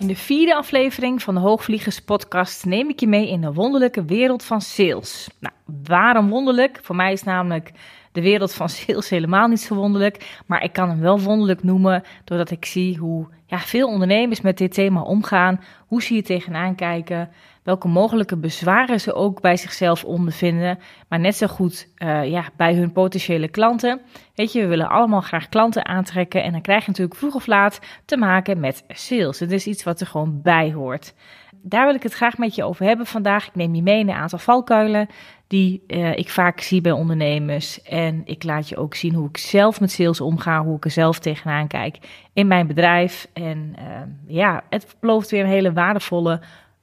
[0.00, 4.04] In de vierde aflevering van de Hoogvliegers podcast neem ik je mee in de wonderlijke
[4.04, 5.28] wereld van sales.
[5.40, 5.54] Nou,
[5.84, 6.78] waarom wonderlijk?
[6.82, 7.72] Voor mij is namelijk
[8.12, 12.02] de wereld van sales helemaal niet zo wonderlijk, maar ik kan hem wel wonderlijk noemen
[12.24, 16.74] doordat ik zie hoe ja, veel ondernemers met dit thema omgaan, hoe ze hier tegenaan
[16.74, 17.30] kijken,
[17.62, 20.78] welke mogelijke bezwaren ze ook bij zichzelf ondervinden,
[21.08, 24.00] maar net zo goed uh, ja, bij hun potentiële klanten.
[24.34, 27.46] Weet je, we willen allemaal graag klanten aantrekken en dan krijg je natuurlijk vroeg of
[27.46, 29.40] laat te maken met sales.
[29.40, 31.14] Het is iets wat er gewoon bij hoort.
[31.62, 33.46] Daar wil ik het graag met je over hebben vandaag.
[33.46, 35.08] Ik neem je mee in een aantal valkuilen
[35.46, 37.82] die uh, ik vaak zie bij ondernemers.
[37.82, 40.90] En ik laat je ook zien hoe ik zelf met sales omga, hoe ik er
[40.90, 41.98] zelf tegenaan kijk
[42.32, 43.28] in mijn bedrijf.
[43.32, 43.84] En uh,
[44.26, 46.40] ja, het belooft weer een hele waardevolle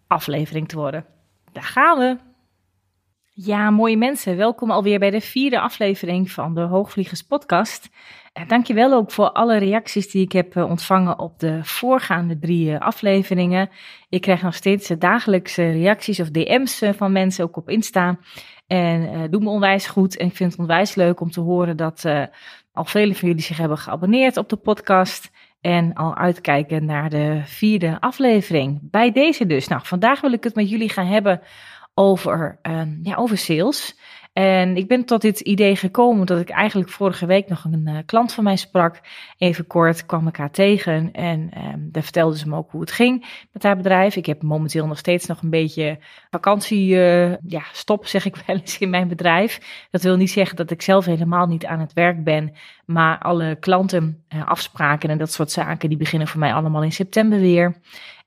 [0.08, 1.06] aflevering te worden.
[1.52, 2.18] Daar gaan we.
[3.40, 7.90] Ja, mooie mensen, welkom alweer bij de vierde aflevering van de Hoogvliegers podcast.
[8.40, 12.70] Uh, dankjewel ook voor alle reacties die ik heb uh, ontvangen op de voorgaande drie
[12.70, 13.70] uh, afleveringen.
[14.10, 18.18] Ik krijg nog steeds dagelijkse reacties of DM's van mensen, ook op Insta.
[18.68, 20.18] En uh, doet me onwijs goed.
[20.18, 22.06] En ik vind het onwijs leuk om te horen dat
[22.72, 25.32] al velen van jullie zich hebben geabonneerd op de podcast.
[25.68, 28.80] En al uitkijken naar de vierde aflevering.
[28.82, 29.68] Bij deze dus.
[29.68, 31.42] Nou, vandaag wil ik het met jullie gaan hebben
[31.94, 33.96] over, uh, ja, over sales.
[34.38, 37.98] En ik ben tot dit idee gekomen dat ik eigenlijk vorige week nog een uh,
[38.06, 39.02] klant van mij sprak.
[39.38, 42.92] Even kort kwam ik haar tegen en um, daar vertelde ze me ook hoe het
[42.92, 44.16] ging met haar bedrijf.
[44.16, 45.98] Ik heb momenteel nog steeds nog een beetje
[46.30, 49.88] vakantie, uh, ja, stop zeg ik wel eens in mijn bedrijf.
[49.92, 52.54] Dat wil niet zeggen dat ik zelf helemaal niet aan het werk ben,
[52.86, 56.92] maar alle klanten, uh, afspraken en dat soort zaken, die beginnen voor mij allemaal in
[56.92, 57.76] september weer.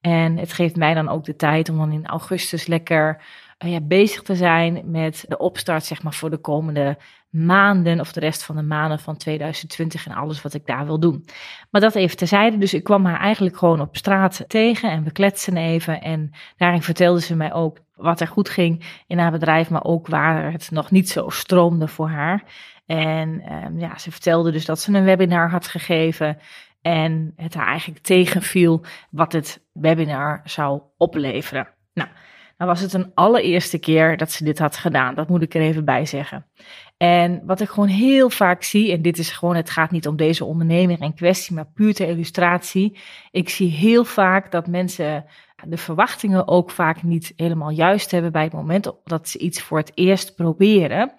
[0.01, 3.23] En het geeft mij dan ook de tijd om dan in augustus lekker
[3.69, 6.99] ja, bezig te zijn met de opstart zeg maar, voor de komende
[7.31, 11.01] maanden of de rest van de maanden van 2020 en alles wat ik daar wil
[11.01, 11.25] doen.
[11.71, 12.59] Maar dat even terzijde.
[12.59, 16.01] Dus ik kwam haar eigenlijk gewoon op straat tegen en we kletsen even.
[16.01, 20.07] En daarin vertelde ze mij ook wat er goed ging in haar bedrijf, maar ook
[20.07, 22.45] waar het nog niet zo stroomde voor haar.
[22.87, 26.39] En um, ja, ze vertelde dus dat ze een webinar had gegeven
[26.83, 31.69] en het haar eigenlijk tegenviel wat het webinar zou opleveren.
[31.95, 32.09] Nou,
[32.61, 35.15] nou was het een allereerste keer dat ze dit had gedaan.
[35.15, 36.47] Dat moet ik er even bij zeggen.
[36.97, 40.17] En wat ik gewoon heel vaak zie, en dit is gewoon, het gaat niet om
[40.17, 42.99] deze ondernemer in kwestie, maar puur ter illustratie.
[43.31, 45.25] Ik zie heel vaak dat mensen
[45.67, 49.79] de verwachtingen ook vaak niet helemaal juist hebben bij het moment dat ze iets voor
[49.79, 51.13] het eerst proberen.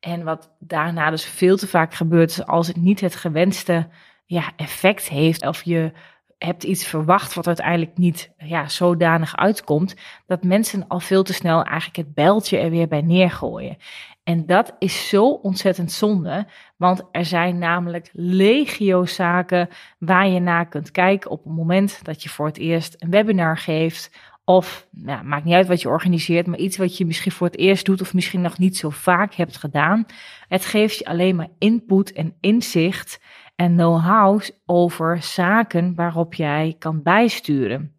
[0.00, 3.88] En wat daarna dus veel te vaak gebeurt, als het niet het gewenste
[4.26, 5.92] ja, effect heeft, of je
[6.38, 9.94] hebt iets verwacht wat uiteindelijk niet ja, zodanig uitkomt,
[10.26, 13.76] dat mensen al veel te snel eigenlijk het bijltje er weer bij neergooien.
[14.24, 20.68] En dat is zo ontzettend zonde, want er zijn namelijk legio zaken waar je naar
[20.68, 24.10] kunt kijken op het moment dat je voor het eerst een webinar geeft.
[24.44, 27.58] Of, nou, maakt niet uit wat je organiseert, maar iets wat je misschien voor het
[27.58, 30.06] eerst doet of misschien nog niet zo vaak hebt gedaan.
[30.48, 33.20] Het geeft je alleen maar input en inzicht
[33.56, 37.96] en know-how over zaken waarop jij kan bijsturen.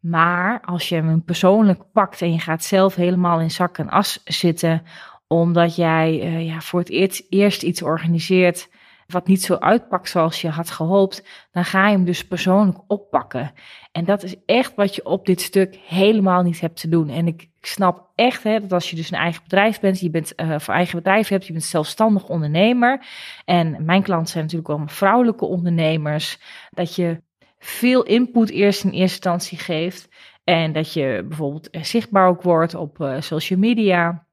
[0.00, 4.20] Maar als je hem persoonlijk pakt en je gaat zelf helemaal in zak en as
[4.24, 4.82] zitten,
[5.26, 8.68] omdat jij uh, ja, voor het eerst, eerst iets organiseert
[9.12, 13.52] wat niet zo uitpakt zoals je had gehoopt, dan ga je hem dus persoonlijk oppakken.
[13.92, 17.08] En dat is echt wat je op dit stuk helemaal niet hebt te doen.
[17.08, 20.32] En ik snap echt hè, dat als je dus een eigen bedrijf bent, je bent
[20.36, 23.06] uh, voor eigen bedrijf hebt, je bent zelfstandig ondernemer.
[23.44, 26.38] En mijn klanten zijn natuurlijk allemaal vrouwelijke ondernemers.
[26.70, 27.22] Dat je
[27.58, 30.08] veel input eerst in eerste instantie geeft.
[30.44, 34.26] En dat je bijvoorbeeld zichtbaar ook wordt op uh, social media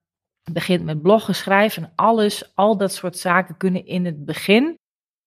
[0.54, 4.78] begint met bloggen, schrijven en alles, al dat soort zaken kunnen in het begin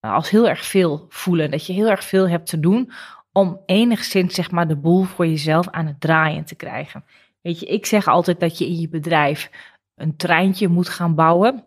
[0.00, 1.50] als heel erg veel voelen.
[1.50, 2.92] Dat je heel erg veel hebt te doen
[3.32, 7.04] om enigszins zeg maar de boel voor jezelf aan het draaien te krijgen.
[7.40, 9.50] Weet je, ik zeg altijd dat je in je bedrijf
[9.94, 11.66] een treintje moet gaan bouwen.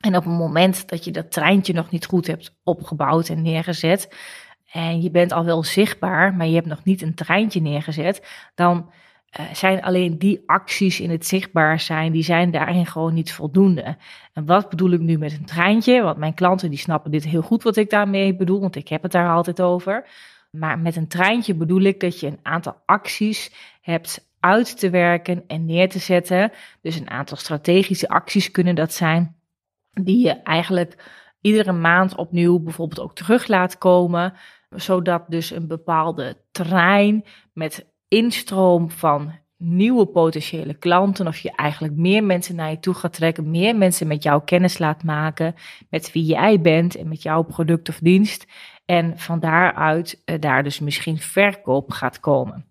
[0.00, 4.08] En op het moment dat je dat treintje nog niet goed hebt opgebouwd en neergezet,
[4.72, 8.90] en je bent al wel zichtbaar, maar je hebt nog niet een treintje neergezet, dan
[9.40, 13.96] uh, zijn alleen die acties in het zichtbaar zijn, die zijn daarin gewoon niet voldoende.
[14.32, 16.02] En wat bedoel ik nu met een treintje?
[16.02, 19.02] Want mijn klanten die snappen dit heel goed wat ik daarmee bedoel, want ik heb
[19.02, 20.06] het daar altijd over.
[20.50, 25.44] Maar met een treintje bedoel ik dat je een aantal acties hebt uit te werken
[25.46, 26.52] en neer te zetten.
[26.80, 29.36] Dus een aantal strategische acties kunnen dat zijn,
[29.90, 31.04] die je eigenlijk
[31.40, 34.34] iedere maand opnieuw bijvoorbeeld ook terug laat komen,
[34.70, 42.24] zodat dus een bepaalde trein met instroom van nieuwe potentiële klanten, of je eigenlijk meer
[42.24, 45.54] mensen naar je toe gaat trekken, meer mensen met jouw kennis laat maken,
[45.90, 48.46] met wie jij bent en met jouw product of dienst.
[48.84, 52.66] En van daaruit uh, daar dus misschien verkoop gaat komen.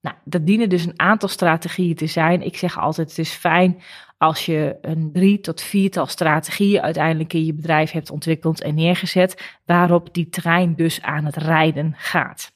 [0.00, 2.42] Nou, dat dienen dus een aantal strategieën te zijn.
[2.42, 3.80] Ik zeg altijd: het is fijn
[4.18, 9.58] als je een drie tot viertal strategieën uiteindelijk in je bedrijf hebt ontwikkeld en neergezet,
[9.64, 12.52] waarop die trein dus aan het rijden gaat.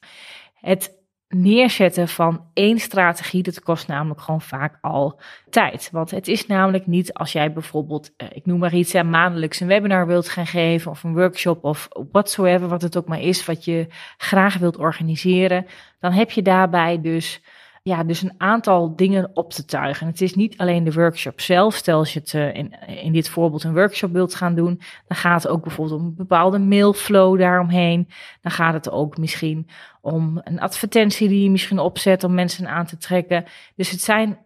[0.53, 1.00] Het
[1.33, 5.19] neerzetten van één strategie, dat kost namelijk gewoon vaak al
[5.49, 5.89] tijd.
[5.91, 9.67] Want het is namelijk niet als jij bijvoorbeeld, eh, ik noem maar iets, maandelijks een
[9.67, 13.65] webinar wilt gaan geven of een workshop of whatsoever, wat het ook maar is, wat
[13.65, 13.87] je
[14.17, 15.65] graag wilt organiseren,
[15.99, 17.41] dan heb je daarbij dus
[17.83, 20.07] ja, dus een aantal dingen op te tuigen.
[20.07, 21.75] Het is niet alleen de workshop zelf.
[21.75, 25.17] Stel als je het uh, in, in dit voorbeeld een workshop wilt gaan doen, dan
[25.17, 28.07] gaat het ook bijvoorbeeld om een bepaalde mailflow daaromheen.
[28.41, 29.67] Dan gaat het ook misschien
[30.01, 33.45] om een advertentie die je misschien opzet om mensen aan te trekken.
[33.75, 34.37] Dus het zijn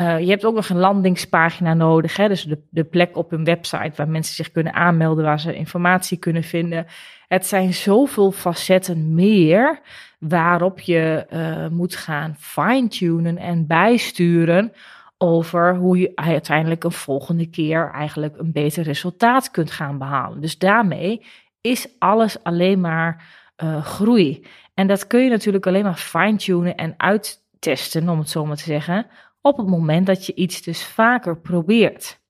[0.00, 2.28] uh, je hebt ook nog een landingspagina nodig, hè?
[2.28, 6.18] dus de, de plek op een website waar mensen zich kunnen aanmelden, waar ze informatie
[6.18, 6.86] kunnen vinden.
[7.28, 9.80] Het zijn zoveel facetten meer
[10.18, 14.72] waarop je uh, moet gaan fine-tunen en bijsturen
[15.18, 20.40] over hoe je uiteindelijk een volgende keer eigenlijk een beter resultaat kunt gaan behalen.
[20.40, 21.26] Dus daarmee
[21.60, 23.24] is alles alleen maar
[23.64, 24.46] uh, groei.
[24.74, 28.62] En dat kun je natuurlijk alleen maar fine-tunen en uittesten, om het zo maar te
[28.62, 29.06] zeggen,
[29.40, 32.20] op het moment dat je iets dus vaker probeert.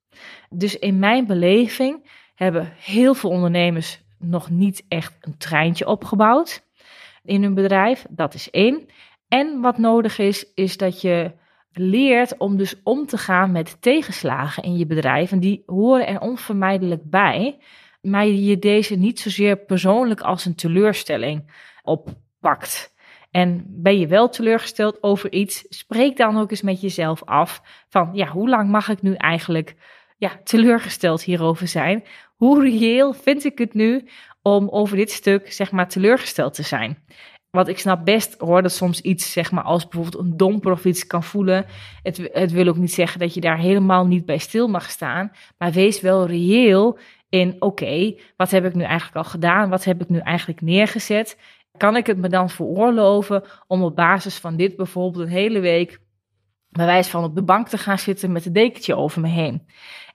[0.50, 6.68] Dus in mijn beleving hebben heel veel ondernemers nog niet echt een treintje opgebouwd
[7.22, 8.06] in hun bedrijf.
[8.10, 8.86] Dat is één.
[9.28, 11.32] En wat nodig is, is dat je
[11.72, 15.32] leert om dus om te gaan met tegenslagen in je bedrijf.
[15.32, 17.58] En die horen er onvermijdelijk bij.
[18.00, 21.52] Maar je deze niet zozeer persoonlijk als een teleurstelling
[21.82, 22.94] oppakt.
[23.30, 28.10] En ben je wel teleurgesteld over iets, spreek dan ook eens met jezelf af van,
[28.12, 29.74] ja, hoe lang mag ik nu eigenlijk
[30.18, 32.04] ja, teleurgesteld hierover zijn?
[32.36, 34.08] Hoe reëel vind ik het nu
[34.42, 36.98] om over dit stuk, zeg maar, teleurgesteld te zijn?
[37.50, 40.84] Want ik snap best hoor dat soms iets, zeg maar, als bijvoorbeeld een domper of
[40.84, 41.66] iets kan voelen.
[42.02, 45.32] Het, het wil ook niet zeggen dat je daar helemaal niet bij stil mag staan.
[45.58, 46.98] Maar wees wel reëel
[47.28, 49.68] in, oké, wat heb ik nu eigenlijk al gedaan?
[49.68, 51.36] Wat heb ik nu eigenlijk neergezet?
[51.80, 56.00] Kan ik het me dan veroorloven om op basis van dit bijvoorbeeld een hele week
[56.68, 59.66] bij wijze van op de bank te gaan zitten met een dekentje over me heen?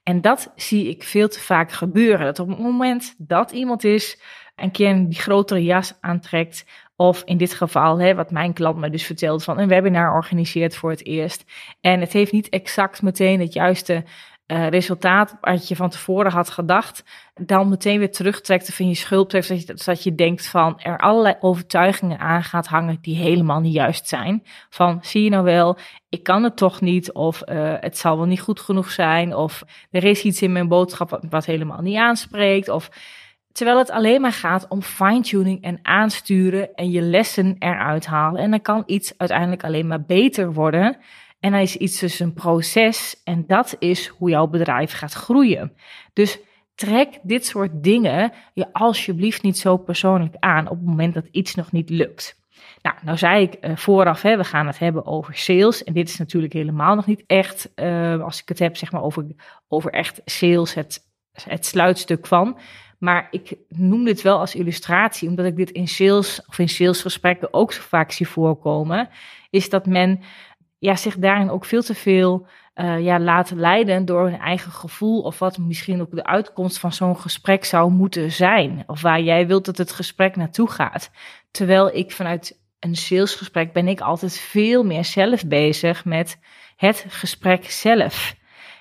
[0.03, 2.25] En dat zie ik veel te vaak gebeuren.
[2.25, 4.21] Dat op het moment dat iemand is,
[4.55, 6.65] een keer die grotere jas aantrekt,
[6.95, 10.75] of in dit geval, hè, wat mijn klant me dus vertelt, van een webinar organiseert
[10.75, 11.45] voor het eerst.
[11.81, 14.03] En het heeft niet exact meteen het juiste
[14.47, 17.03] uh, resultaat wat je van tevoren had gedacht,
[17.33, 21.35] dan meteen weer terugtrekt van je schuldbrief, dat je, dat je denkt van er allerlei
[21.39, 24.43] overtuigingen aan gaat hangen die helemaal niet juist zijn.
[24.69, 25.77] Van zie je nou wel,
[26.09, 29.63] ik kan het toch niet, of uh, het zal wel niet goed genoeg zijn, of
[29.91, 32.89] er is iets in mijn boodschap wat, wat helemaal niet aanspreekt, of
[33.51, 38.41] terwijl het alleen maar gaat om fine-tuning en aansturen en je lessen eruit halen.
[38.41, 40.97] En dan kan iets uiteindelijk alleen maar beter worden
[41.45, 45.73] en dan is iets dus een proces en dat is hoe jouw bedrijf gaat groeien.
[46.13, 46.39] Dus
[46.75, 51.55] trek dit soort dingen je alsjeblieft niet zo persoonlijk aan op het moment dat iets
[51.55, 52.39] nog niet lukt.
[52.81, 55.83] Nou, nou zei ik uh, vooraf, hè, we gaan het hebben over sales.
[55.83, 59.03] En dit is natuurlijk helemaal nog niet echt, uh, als ik het heb zeg maar
[59.03, 59.25] over,
[59.67, 60.99] over echt sales, het,
[61.43, 62.57] het sluitstuk van.
[62.99, 67.53] Maar ik noem dit wel als illustratie, omdat ik dit in sales of in salesgesprekken
[67.53, 69.09] ook zo vaak zie voorkomen.
[69.49, 70.19] Is dat men
[70.85, 75.21] ja, zich daarin ook veel te veel uh, ja, laten leiden door hun eigen gevoel
[75.21, 78.83] of wat misschien ook de uitkomst van zo'n gesprek zou moeten zijn.
[78.87, 81.11] Of waar jij wilt dat het gesprek naartoe gaat.
[81.51, 86.39] Terwijl ik vanuit een salesgesprek ben ik altijd veel meer zelf bezig met
[86.75, 88.35] het gesprek zelf.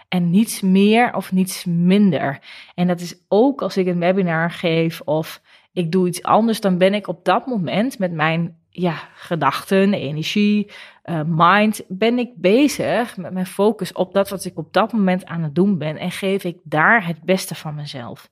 [0.08, 2.38] En niets meer of niets minder.
[2.74, 5.40] En dat is ook als ik een webinar geef of
[5.72, 10.70] ik doe iets anders, dan ben ik op dat moment met mijn ja, gedachten, energie,
[11.04, 15.26] uh, mind, ben ik bezig met mijn focus op dat wat ik op dat moment
[15.26, 18.30] aan het doen ben en geef ik daar het beste van mezelf.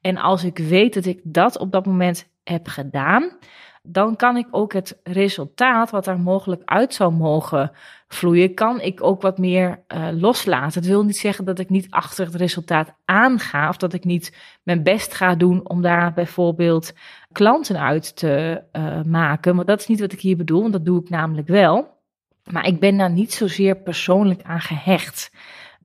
[0.00, 3.38] En als ik weet dat ik dat op dat moment heb gedaan,
[3.82, 7.72] dan kan ik ook het resultaat wat er mogelijk uit zou mogen
[8.08, 10.80] vloeien, kan ik ook wat meer uh, loslaten.
[10.80, 14.36] Het wil niet zeggen dat ik niet achter het resultaat aanga of dat ik niet
[14.62, 16.92] mijn best ga doen om daar bijvoorbeeld
[17.32, 19.54] klanten uit te uh, maken.
[19.54, 21.98] Want dat is niet wat ik hier bedoel, want dat doe ik namelijk wel.
[22.50, 25.30] Maar ik ben daar niet zozeer persoonlijk aan gehecht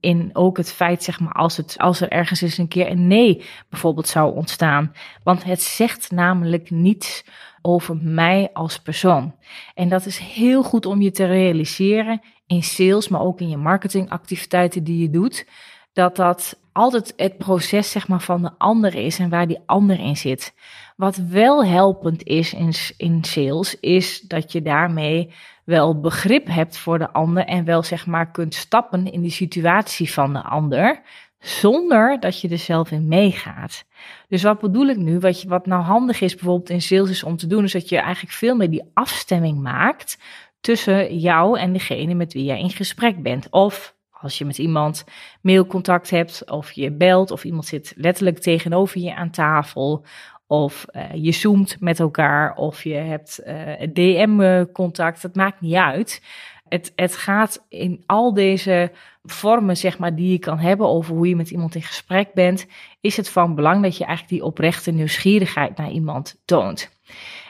[0.06, 3.08] in ook het feit, zeg maar, als, het, als er ergens eens een keer een
[3.08, 4.94] nee bijvoorbeeld zou ontstaan.
[5.24, 7.26] Want het zegt namelijk niets
[7.62, 9.36] over mij als persoon.
[9.74, 13.58] En dat is heel goed om je te realiseren in sales, maar ook in je
[13.58, 15.48] marketingactiviteiten die je doet.
[15.94, 20.00] Dat dat altijd het proces zeg maar, van de ander is en waar die ander
[20.00, 20.54] in zit.
[20.96, 25.34] Wat wel helpend is in, in sales, is dat je daarmee
[25.66, 30.12] wel begrip hebt voor de ander en wel zeg maar kunt stappen in die situatie
[30.12, 31.02] van de ander,
[31.40, 33.86] zonder dat je er zelf in meegaat.
[34.28, 35.20] Dus wat bedoel ik nu?
[35.20, 37.98] Wat, wat nou handig is bijvoorbeeld in sales is om te doen, is dat je
[37.98, 40.18] eigenlijk veel meer die afstemming maakt
[40.62, 43.50] tussen jou en degene met wie jij in gesprek bent.
[43.50, 45.04] Of als je met iemand
[45.42, 50.06] mailcontact hebt, of je belt, of iemand zit letterlijk tegenover je aan tafel,
[50.48, 56.22] of uh, je zoomt met elkaar, of je hebt eh, DM-contact, dat maakt niet uit.
[56.68, 58.92] Het, het gaat in al deze
[59.24, 62.66] vormen, zeg maar, die je kan hebben over hoe je met iemand in gesprek bent,
[63.02, 66.94] is het van belang dat je eigenlijk die oprechte nieuwsgierigheid naar iemand toont.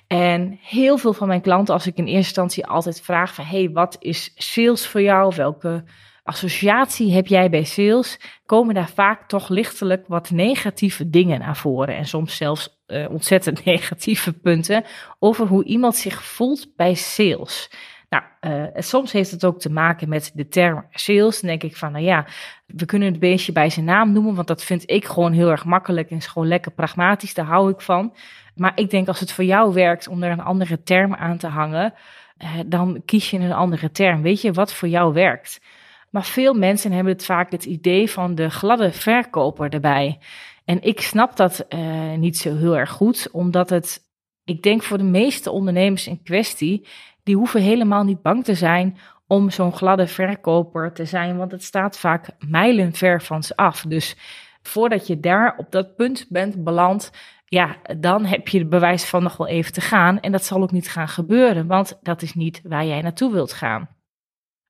[0.08, 3.70] En heel veel van mijn klanten, als ik in eerste instantie altijd vraag van, hey,
[3.72, 5.36] wat is sales voor jou?
[5.36, 5.84] Welke
[6.24, 8.20] associatie heb jij bij sales?
[8.46, 13.66] Komen daar vaak toch lichtelijk wat negatieve dingen naar voren en soms zelfs uh, ontzettend
[13.74, 14.84] negatieve punten
[15.20, 17.70] over hoe iemand zich voelt bij sales.
[18.10, 21.40] Nou, uh, soms heeft het ook te maken met de term sales.
[21.40, 22.26] Dan denk ik van, nou ja,
[22.66, 25.66] we kunnen het beestje bij zijn naam noemen, want dat vind ik gewoon heel erg
[25.66, 27.34] makkelijk en is gewoon lekker pragmatisch.
[27.34, 28.16] Daar hou ik van.
[28.56, 31.48] Maar ik denk als het voor jou werkt om er een andere term aan te
[31.48, 31.94] hangen,
[32.38, 34.22] uh, dan kies je een andere term.
[34.22, 35.62] Weet je wat voor jou werkt?
[36.10, 40.20] Maar veel mensen hebben het vaak het idee van de gladde verkoper erbij.
[40.66, 44.00] En ik snap dat uh, niet zo heel erg goed, omdat het,
[44.44, 46.88] ik denk voor de meeste ondernemers in kwestie,
[47.24, 51.64] die hoeven helemaal niet bang te zijn om zo'n gladde verkoper te zijn, want het
[51.64, 53.82] staat vaak mijlenver van ze af.
[53.82, 54.16] Dus
[54.62, 57.12] voordat je daar op dat punt bent beland,
[57.46, 60.20] ja, dan heb je het bewijs van nog wel even te gaan.
[60.20, 63.54] En dat zal ook niet gaan gebeuren, want dat is niet waar jij naartoe wilt
[63.54, 63.90] gaan.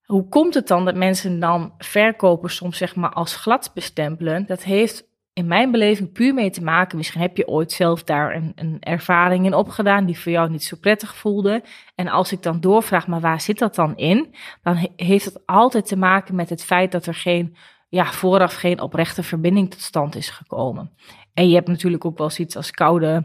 [0.05, 4.45] Hoe komt het dan dat mensen dan verkopers soms zeg maar als glad bestempelen?
[4.45, 6.97] Dat heeft in mijn beleving puur mee te maken.
[6.97, 10.63] Misschien heb je ooit zelf daar een, een ervaring in opgedaan die voor jou niet
[10.63, 11.63] zo prettig voelde.
[11.95, 14.35] En als ik dan doorvraag, maar waar zit dat dan in?
[14.63, 17.55] Dan heeft het altijd te maken met het feit dat er geen,
[17.89, 20.91] ja, vooraf geen oprechte verbinding tot stand is gekomen.
[21.33, 23.23] En je hebt natuurlijk ook wel zoiets als koude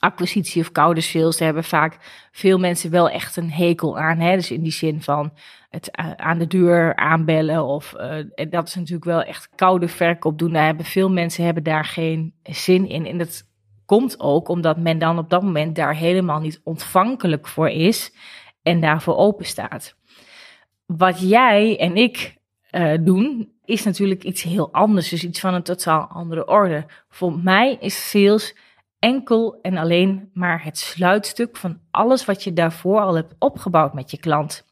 [0.00, 1.96] acquisitie of koude sales, hebben vaak
[2.32, 4.18] veel mensen wel echt een hekel aan.
[4.18, 4.34] Hè?
[4.34, 5.32] Dus in die zin van
[5.68, 10.52] het aan de deur aanbellen of uh, dat is natuurlijk wel echt koude verkoop doen.
[10.52, 13.06] Daar hebben veel mensen hebben daar geen zin in.
[13.06, 13.48] En dat
[13.86, 18.14] komt ook omdat men dan op dat moment daar helemaal niet ontvankelijk voor is
[18.62, 19.96] en daarvoor open staat.
[20.86, 22.36] Wat jij en ik
[22.70, 25.08] uh, doen, is natuurlijk iets heel anders.
[25.08, 26.86] Dus iets van een totaal andere orde.
[27.08, 28.56] Voor mij is sales
[29.00, 34.10] enkel en alleen maar het sluitstuk van alles wat je daarvoor al hebt opgebouwd met
[34.10, 34.68] je klant.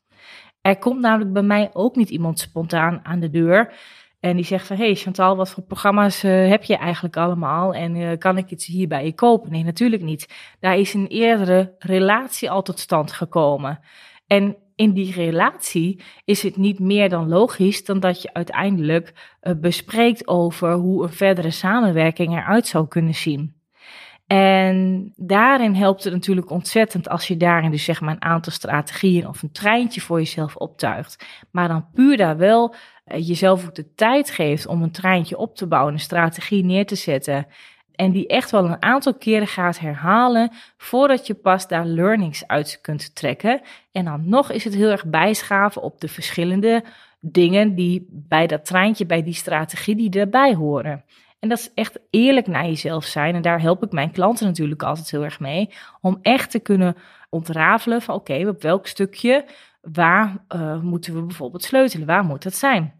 [0.61, 3.75] Er komt namelijk bij mij ook niet iemand spontaan aan de deur
[4.21, 7.95] en die zegt van, hey Chantal, wat voor programma's uh, heb je eigenlijk allemaal en
[7.95, 9.51] uh, kan ik iets hier bij je kopen?
[9.51, 10.29] Nee, natuurlijk niet.
[10.61, 13.81] Daar is een eerdere relatie al tot stand gekomen.
[14.27, 19.53] En in die relatie is het niet meer dan logisch dan dat je uiteindelijk uh,
[19.61, 23.58] bespreekt over hoe een verdere samenwerking eruit zou kunnen zien.
[24.29, 29.29] En daarin helpt het natuurlijk ontzettend als je daarin dus zeg maar een aantal strategieën
[29.29, 31.25] of een treintje voor jezelf optuigt.
[31.51, 32.75] Maar dan puur daar wel
[33.07, 36.87] uh, jezelf ook de tijd geeft om een treintje op te bouwen, een strategie neer
[36.87, 37.47] te zetten.
[37.95, 42.79] En die echt wel een aantal keren gaat herhalen voordat je pas daar learnings uit
[42.83, 43.61] kunt trekken.
[43.93, 46.85] En dan nog is het heel erg bijschaven op de verschillende
[47.21, 51.05] dingen die bij dat treintje, bij die strategie die erbij horen.
[51.39, 53.35] En dat is echt eerlijk naar jezelf zijn.
[53.35, 55.71] En daar help ik mijn klanten natuurlijk altijd heel erg mee.
[56.01, 56.97] Om echt te kunnen
[57.31, 59.45] ontrafelen van oké, op welk stukje,
[59.81, 62.07] waar uh, moeten we bijvoorbeeld sleutelen?
[62.07, 62.95] Waar moet dat zijn?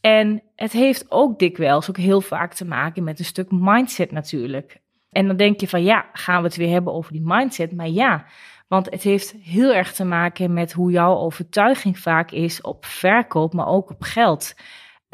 [0.00, 4.80] En het heeft ook dikwijls ook heel vaak te maken met een stuk mindset natuurlijk.
[5.10, 7.72] En dan denk je van ja, gaan we het weer hebben over die mindset?
[7.72, 8.26] Maar ja,
[8.68, 13.52] want het heeft heel erg te maken met hoe jouw overtuiging vaak is op verkoop,
[13.52, 14.54] maar ook op geld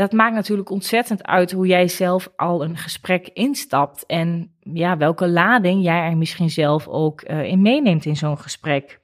[0.03, 5.29] dat maakt natuurlijk ontzettend uit hoe jij zelf al een gesprek instapt en ja, welke
[5.29, 9.01] lading jij er misschien zelf ook uh, in meeneemt in zo'n gesprek.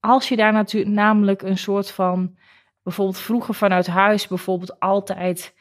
[0.00, 2.36] Als je daar natuurlijk namelijk een soort van,
[2.82, 5.54] bijvoorbeeld vroeger vanuit huis, bijvoorbeeld altijd,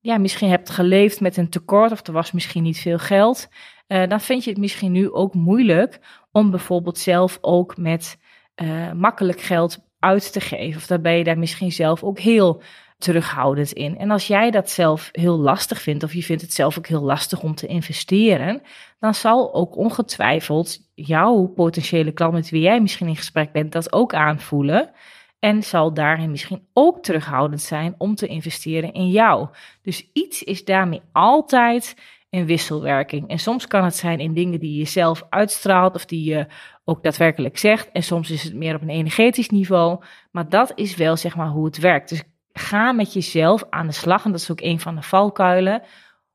[0.00, 3.48] ja, misschien hebt geleefd met een tekort of er was misschien niet veel geld,
[3.88, 6.00] uh, dan vind je het misschien nu ook moeilijk
[6.32, 8.18] om bijvoorbeeld zelf ook met
[8.62, 10.76] uh, makkelijk geld uit te geven.
[10.76, 12.62] Of dan ben je daar misschien zelf ook heel
[12.98, 13.98] terughoudend in.
[13.98, 17.02] En als jij dat zelf heel lastig vindt, of je vindt het zelf ook heel
[17.02, 18.62] lastig om te investeren,
[18.98, 23.92] dan zal ook ongetwijfeld jouw potentiële klant met wie jij misschien in gesprek bent, dat
[23.92, 24.90] ook aanvoelen.
[25.38, 29.48] En zal daarin misschien ook terughoudend zijn om te investeren in jou.
[29.82, 31.96] Dus iets is daarmee altijd
[32.30, 33.28] in wisselwerking.
[33.28, 36.46] En soms kan het zijn in dingen die je zelf uitstraalt of die je
[36.84, 37.90] ook daadwerkelijk zegt.
[37.92, 40.04] En soms is het meer op een energetisch niveau.
[40.30, 42.08] Maar dat is wel zeg maar hoe het werkt.
[42.08, 42.22] Dus
[42.58, 44.24] ga met jezelf aan de slag.
[44.24, 45.82] En dat is ook een van de valkuilen.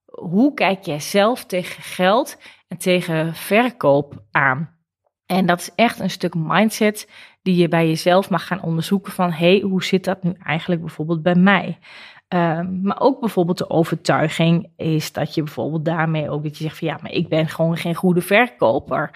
[0.05, 4.77] Hoe kijk jij zelf tegen geld en tegen verkoop aan?
[5.25, 7.09] En dat is echt een stuk mindset
[7.41, 11.21] die je bij jezelf mag gaan onderzoeken van hey, hoe zit dat nu eigenlijk bijvoorbeeld
[11.21, 11.77] bij mij?
[12.27, 16.77] Um, maar ook bijvoorbeeld de overtuiging is dat je bijvoorbeeld daarmee ook dat je zegt
[16.77, 19.11] van ja, maar ik ben gewoon geen goede verkoper.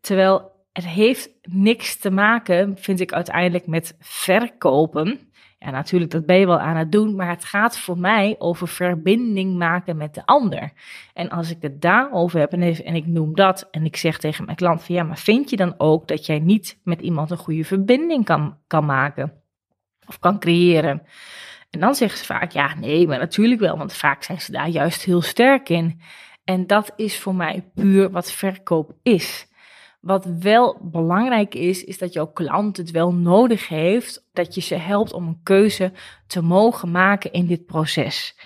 [0.00, 5.20] Terwijl het heeft niks te maken, vind ik uiteindelijk, met verkopen.
[5.58, 8.68] Ja, natuurlijk, dat ben je wel aan het doen, maar het gaat voor mij over
[8.68, 10.72] verbinding maken met de ander.
[11.14, 14.44] En als ik het daarover heb en, en ik noem dat en ik zeg tegen
[14.44, 17.64] mijn klant ja, maar vind je dan ook dat jij niet met iemand een goede
[17.64, 19.32] verbinding kan, kan maken
[20.06, 21.02] of kan creëren?
[21.70, 24.68] En dan zeggen ze vaak ja, nee, maar natuurlijk wel, want vaak zijn ze daar
[24.68, 26.00] juist heel sterk in.
[26.44, 29.46] En dat is voor mij puur wat verkoop is.
[30.02, 34.74] Wat wel belangrijk is, is dat jouw klant het wel nodig heeft dat je ze
[34.74, 35.92] helpt om een keuze
[36.26, 38.36] te mogen maken in dit proces.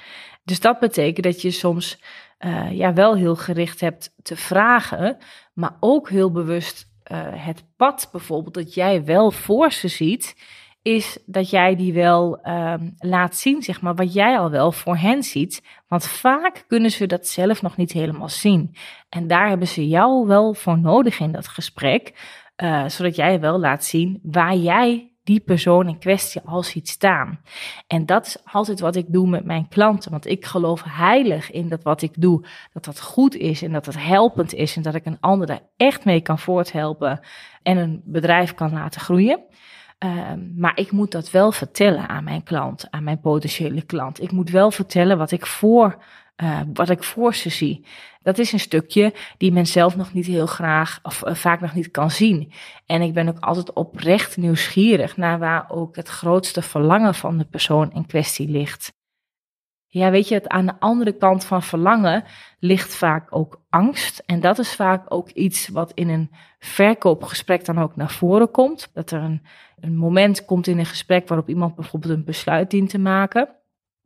[0.44, 2.02] Dus dat betekent dat je soms
[2.40, 5.16] uh, ja, wel heel gericht hebt te vragen,
[5.52, 10.36] maar ook heel bewust uh, het pad bijvoorbeeld dat jij wel voor ze ziet
[10.86, 14.96] is dat jij die wel um, laat zien, zeg maar, wat jij al wel voor
[14.96, 15.62] hen ziet.
[15.88, 18.74] Want vaak kunnen ze dat zelf nog niet helemaal zien.
[19.08, 22.12] En daar hebben ze jou wel voor nodig in dat gesprek,
[22.56, 27.40] uh, zodat jij wel laat zien waar jij die persoon in kwestie al ziet staan.
[27.86, 31.68] En dat is altijd wat ik doe met mijn klanten, want ik geloof heilig in
[31.68, 34.94] dat wat ik doe, dat dat goed is en dat het helpend is en dat
[34.94, 37.20] ik een ander daar echt mee kan voorthelpen
[37.62, 39.44] en een bedrijf kan laten groeien.
[39.98, 44.22] Ehm, maar ik moet dat wel vertellen aan mijn klant, aan mijn potentiële klant.
[44.22, 46.02] Ik moet wel vertellen wat ik voor,
[46.36, 47.86] uh, wat ik voor ze zie.
[48.22, 51.74] Dat is een stukje die men zelf nog niet heel graag of uh, vaak nog
[51.74, 52.52] niet kan zien.
[52.86, 57.44] En ik ben ook altijd oprecht nieuwsgierig naar waar ook het grootste verlangen van de
[57.44, 58.95] persoon in kwestie ligt.
[59.96, 62.24] Ja, weet je, het aan de andere kant van verlangen
[62.58, 64.22] ligt vaak ook angst.
[64.26, 68.90] En dat is vaak ook iets wat in een verkoopgesprek dan ook naar voren komt.
[68.92, 69.42] Dat er een,
[69.80, 73.48] een moment komt in een gesprek waarop iemand bijvoorbeeld een besluit dient te maken.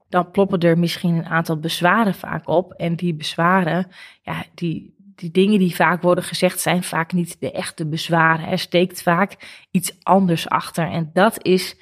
[0.08, 2.72] Dan ploppen er misschien een aantal bezwaren vaak op.
[2.72, 3.86] En die bezwaren,
[4.22, 8.48] ja, die, die dingen die vaak worden gezegd zijn vaak niet de echte bezwaren.
[8.48, 10.90] Er steekt vaak iets anders achter.
[10.90, 11.76] En dat is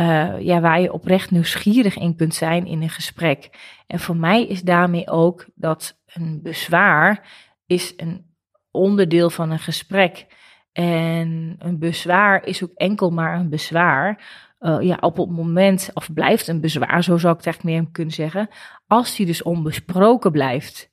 [0.00, 3.50] uh, ja, waar je oprecht nieuwsgierig in kunt zijn in een gesprek.
[3.86, 7.28] En voor mij is daarmee ook dat een bezwaar
[7.66, 8.34] is een
[8.70, 10.26] onderdeel van een gesprek.
[10.72, 14.24] En een bezwaar is ook enkel maar een bezwaar.
[14.60, 17.92] Uh, ja, op het moment, of blijft een bezwaar, zo zou ik het eigenlijk meer
[17.92, 18.48] kunnen zeggen,
[18.86, 20.90] als die dus onbesproken blijft.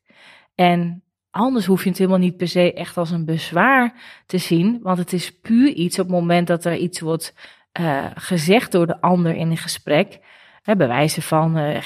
[0.56, 3.94] En anders hoef je het helemaal niet per se echt als een bezwaar
[4.26, 7.34] te zien, want het is puur iets op het moment dat er iets wordt
[7.80, 10.20] uh, gezegd door de ander in een gesprek.
[10.62, 11.78] Hè, bij wijze van uh,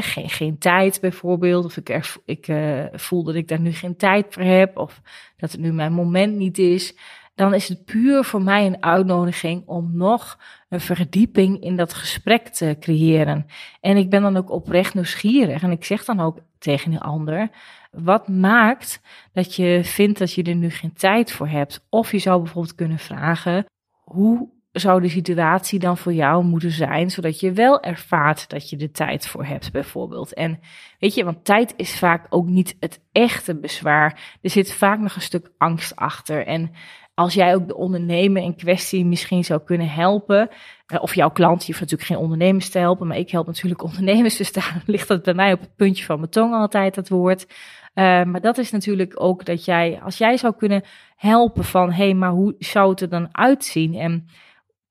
[0.00, 4.26] geen, geen, tijd bijvoorbeeld, of ik, ik uh, voel dat ik daar nu geen tijd
[4.30, 5.00] voor heb, of
[5.36, 6.96] dat het nu mijn moment niet is.
[7.34, 12.48] Dan is het puur voor mij een uitnodiging om nog een verdieping in dat gesprek
[12.48, 13.46] te creëren.
[13.80, 15.62] En ik ben dan ook oprecht nieuwsgierig.
[15.62, 17.50] En ik zeg dan ook tegen de ander:
[17.90, 19.00] wat maakt
[19.32, 21.86] dat je vindt dat je er nu geen tijd voor hebt?
[21.88, 23.66] Of je zou bijvoorbeeld kunnen vragen:
[24.04, 28.76] hoe zou de situatie dan voor jou moeten zijn, zodat je wel ervaart dat je
[28.76, 30.34] de tijd voor hebt, bijvoorbeeld.
[30.34, 30.60] En
[30.98, 34.38] weet je, want tijd is vaak ook niet het echte bezwaar.
[34.42, 36.46] Er zit vaak nog een stuk angst achter.
[36.46, 36.70] En
[37.14, 40.48] als jij ook de ondernemer in kwestie misschien zou kunnen helpen,
[40.86, 44.36] eh, of jouw klant, je natuurlijk geen ondernemers te helpen, maar ik help natuurlijk ondernemers,
[44.36, 47.46] dus daar ligt dat bij mij op het puntje van mijn tong altijd, dat woord.
[47.94, 50.82] Uh, maar dat is natuurlijk ook dat jij, als jij zou kunnen
[51.16, 53.94] helpen van, hé, hey, maar hoe zou het er dan uitzien?
[53.94, 54.26] En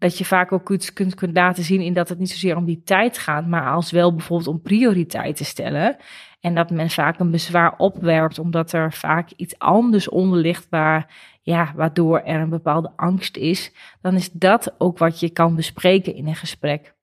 [0.01, 2.81] dat je vaak ook kunt, kunt, laten zien in dat het niet zozeer om die
[2.83, 5.97] tijd gaat, maar als wel bijvoorbeeld om prioriteiten stellen.
[6.39, 11.15] En dat men vaak een bezwaar opwerpt, omdat er vaak iets anders onder ligt waar,
[11.41, 13.73] ja, waardoor er een bepaalde angst is.
[14.01, 16.93] Dan is dat ook wat je kan bespreken in een gesprek.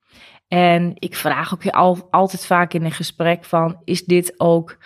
[0.48, 4.78] En ik vraag ook al, altijd vaak in een gesprek van, is dit ook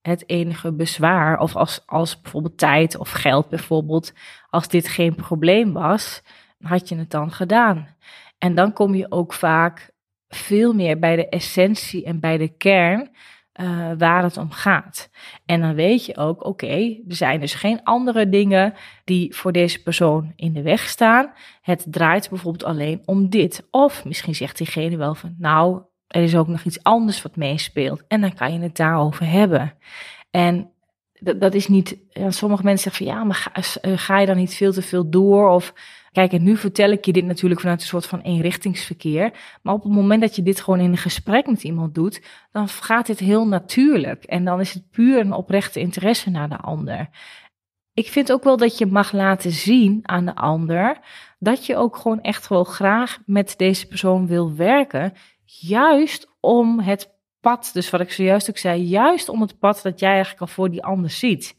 [0.00, 1.38] het enige bezwaar?
[1.38, 4.12] Of als, als bijvoorbeeld tijd of geld bijvoorbeeld,
[4.48, 6.22] als dit geen probleem was,
[6.62, 7.96] had je het dan gedaan?
[8.38, 9.90] En dan kom je ook vaak
[10.28, 13.10] veel meer bij de essentie en bij de kern
[13.60, 15.10] uh, waar het om gaat.
[15.46, 19.82] En dan weet je ook, oké, er zijn dus geen andere dingen die voor deze
[19.82, 21.32] persoon in de weg staan.
[21.60, 23.66] Het draait bijvoorbeeld alleen om dit.
[23.70, 28.04] Of misschien zegt diegene wel van, nou, er is ook nog iets anders wat meespeelt.
[28.08, 29.74] En dan kan je het daarover hebben.
[30.30, 30.70] En
[31.20, 34.26] dat, dat is niet, ja, sommige mensen zeggen van, ja, maar ga, eh, ga je
[34.26, 35.48] dan niet veel te veel door?
[35.48, 35.72] Of
[36.12, 39.32] Kijk, en nu vertel ik je dit natuurlijk vanuit een soort van eenrichtingsverkeer.
[39.62, 42.68] Maar op het moment dat je dit gewoon in een gesprek met iemand doet, dan
[42.68, 44.24] gaat dit heel natuurlijk.
[44.24, 47.08] En dan is het puur een oprechte interesse naar de ander.
[47.92, 50.98] Ik vind ook wel dat je mag laten zien aan de ander
[51.38, 55.12] dat je ook gewoon echt wel graag met deze persoon wil werken.
[55.44, 60.00] Juist om het pad, dus wat ik zojuist ook zei, juist om het pad dat
[60.00, 61.56] jij eigenlijk al voor die ander ziet.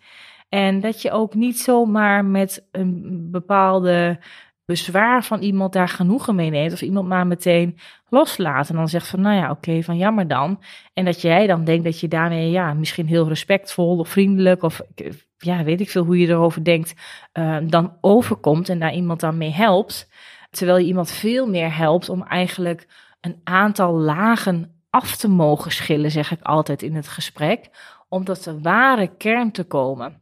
[0.50, 4.20] En dat je ook niet zomaar met een bepaalde
[4.66, 6.74] bezwaar van iemand daar genoegen mee neemt.
[6.74, 7.78] Of iemand maar meteen
[8.10, 8.70] loslaat.
[8.70, 10.64] En dan zegt van, nou ja, oké, van jammer dan.
[10.94, 14.64] En dat jij dan denkt dat je daarmee, ja, misschien heel respectvol of vriendelijk.
[14.64, 14.82] Of
[15.38, 16.94] ja, weet ik veel hoe je erover denkt.
[17.34, 20.10] Uh, dan overkomt en daar iemand dan mee helpt.
[20.50, 22.88] Terwijl je iemand veel meer helpt om eigenlijk
[23.22, 27.70] een aantal lagen af te mogen schillen, zeg ik altijd in het gesprek.
[28.10, 30.20] Om tot de ware kern te komen.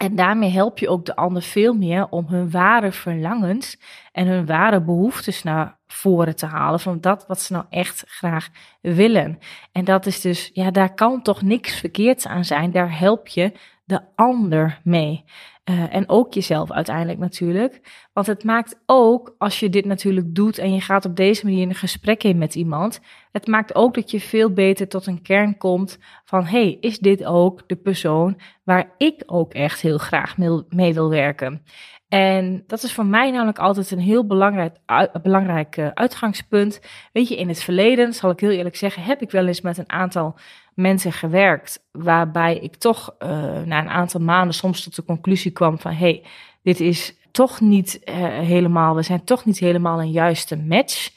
[0.00, 3.80] En daarmee help je ook de ander veel meer om hun ware verlangens
[4.12, 6.80] en hun ware behoeftes naar voren te halen.
[6.80, 8.48] Van dat wat ze nou echt graag
[8.80, 9.38] willen.
[9.72, 12.70] En dat is dus, ja, daar kan toch niks verkeerds aan zijn.
[12.70, 13.52] Daar help je
[13.84, 15.24] de ander mee.
[15.70, 17.80] Uh, en ook jezelf uiteindelijk natuurlijk.
[18.12, 21.68] Want het maakt ook, als je dit natuurlijk doet en je gaat op deze manier
[21.68, 23.00] een gesprek in met iemand,
[23.32, 27.24] het maakt ook dat je veel beter tot een kern komt van, hey, is dit
[27.24, 30.36] ook de persoon waar ik ook echt heel graag
[30.68, 31.62] mee wil werken?
[32.08, 34.76] En dat is voor mij namelijk altijd een heel belangrijk,
[35.22, 36.80] belangrijk uh, uitgangspunt.
[37.12, 39.78] Weet je, in het verleden, zal ik heel eerlijk zeggen, heb ik wel eens met
[39.78, 40.38] een aantal
[40.80, 41.84] mensen gewerkt.
[41.92, 43.28] Waarbij ik toch uh,
[43.62, 46.24] na een aantal maanden soms tot de conclusie kwam van hey,
[46.62, 51.10] dit is toch niet uh, helemaal, we zijn toch niet helemaal een juiste match.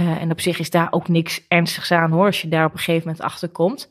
[0.00, 2.72] Uh, en op zich is daar ook niks ernstigs aan hoor, als je daar op
[2.72, 3.90] een gegeven moment achter komt.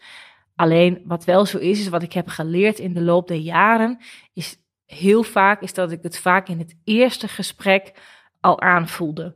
[0.55, 3.99] Alleen wat wel zo is, is wat ik heb geleerd in de loop der jaren,
[4.33, 7.93] is heel vaak is dat ik het vaak in het eerste gesprek
[8.39, 9.35] al aanvoelde.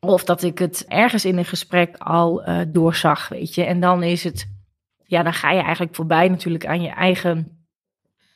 [0.00, 3.64] Of dat ik het ergens in een gesprek al doorzag, weet je.
[3.64, 4.55] En dan is het
[5.06, 7.66] ja, dan ga je eigenlijk voorbij natuurlijk aan je eigen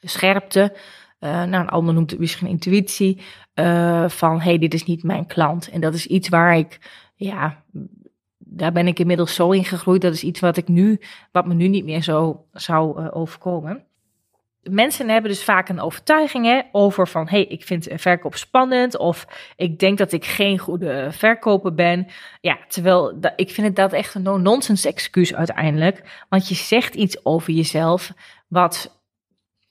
[0.00, 0.76] scherpte.
[1.20, 3.22] Uh, nou, een ander noemt het misschien intuïtie.
[3.54, 5.70] Uh, van, hey, dit is niet mijn klant.
[5.70, 6.78] En dat is iets waar ik,
[7.14, 7.62] ja,
[8.38, 10.02] daar ben ik inmiddels zo in gegroeid.
[10.02, 11.00] Dat is iets wat ik nu,
[11.33, 13.85] wat me nu niet meer zo zou uh, overkomen
[14.62, 19.26] mensen hebben dus vaak een overtuiging hè, over van, hey, ik vind verkoop spannend of
[19.56, 22.06] ik denk dat ik geen goede verkoper ben.
[22.40, 27.24] Ja, terwijl ik vind het dat echt een no-nonsense excuus uiteindelijk, want je zegt iets
[27.24, 28.12] over jezelf
[28.48, 29.02] wat,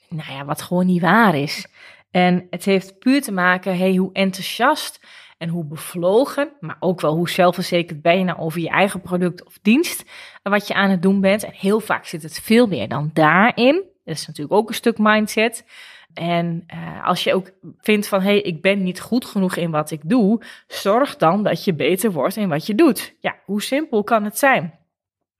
[0.10, 1.68] nou ja, wat gewoon niet waar is.
[2.12, 5.00] En het heeft puur te maken, hey, hoe enthousiast
[5.38, 9.46] en hoe bevlogen, maar ook wel hoe zelfverzekerd ben je nou over je eigen product
[9.46, 10.04] of dienst,
[10.44, 11.44] wat je aan het doen bent.
[11.44, 13.89] En heel vaak zit het veel meer dan daarin.
[14.10, 15.66] Dat is natuurlijk ook een stuk mindset.
[16.14, 19.72] En uh, als je ook vindt van, hé, hey, ik ben niet goed genoeg in
[19.72, 23.16] wat ik doe, zorg dan dat je beter wordt in wat je doet.
[23.20, 24.80] Ja, hoe simpel kan het zijn?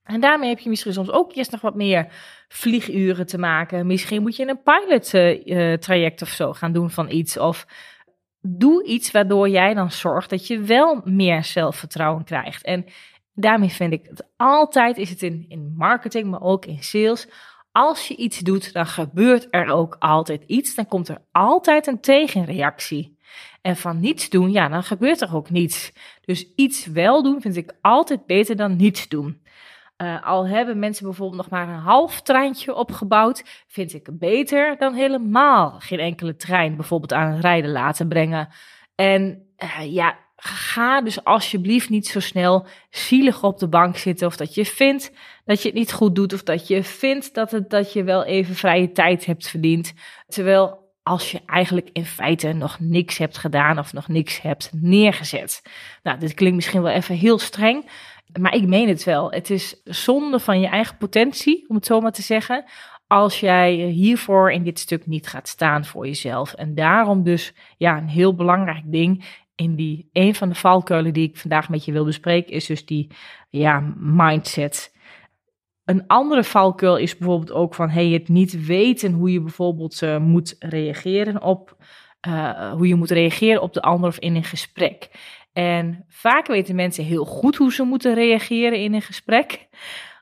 [0.02, 2.06] En daarmee heb je misschien soms ook eerst nog wat meer
[2.48, 3.86] vlieguren te maken.
[3.86, 7.38] Misschien moet je een pilot uh, traject of zo gaan doen van iets.
[7.38, 7.66] Of
[8.40, 12.64] doe iets waardoor jij dan zorgt dat je wel meer zelfvertrouwen krijgt.
[12.64, 12.84] En
[13.34, 17.28] daarmee vind ik het altijd, is het in, in marketing, maar ook in sales,
[17.72, 20.74] als je iets doet, dan gebeurt er ook altijd iets.
[20.74, 23.18] Dan komt er altijd een tegenreactie.
[23.62, 25.92] En van niets doen, ja, dan gebeurt er ook niets.
[26.24, 29.42] Dus iets wel doen vind ik altijd beter dan niets doen.
[30.02, 34.94] Uh, al hebben mensen bijvoorbeeld nog maar een half treintje opgebouwd, vind ik beter dan
[34.94, 38.48] helemaal geen enkele trein bijvoorbeeld aan het rijden laten brengen.
[38.94, 44.26] En uh, ja, ga dus alsjeblieft niet zo snel zielig op de bank zitten.
[44.26, 45.12] Of dat je vindt
[45.50, 46.32] dat je het niet goed doet.
[46.32, 49.92] Of dat je vindt dat, het, dat je wel even vrije tijd hebt verdiend.
[50.26, 55.62] Terwijl als je eigenlijk in feite nog niks hebt gedaan of nog niks hebt neergezet.
[56.02, 57.90] Nou, dit klinkt misschien wel even heel streng,
[58.40, 59.30] maar ik meen het wel.
[59.30, 62.64] Het is zonde van je eigen potentie, om het zo maar te zeggen,
[63.06, 66.52] als jij hiervoor in dit stuk niet gaat staan voor jezelf.
[66.52, 71.28] En daarom dus ja, een heel belangrijk ding in die een van de valkuilen die
[71.28, 73.10] ik vandaag met je wil bespreken is dus die
[73.48, 74.98] ja, mindset.
[75.90, 80.18] Een andere valkuil is bijvoorbeeld ook van hey, het niet weten hoe je bijvoorbeeld uh,
[80.18, 81.76] moet reageren op
[82.28, 85.10] uh, hoe je moet reageren op de ander of in een gesprek.
[85.52, 89.68] En vaak weten mensen heel goed hoe ze moeten reageren in een gesprek.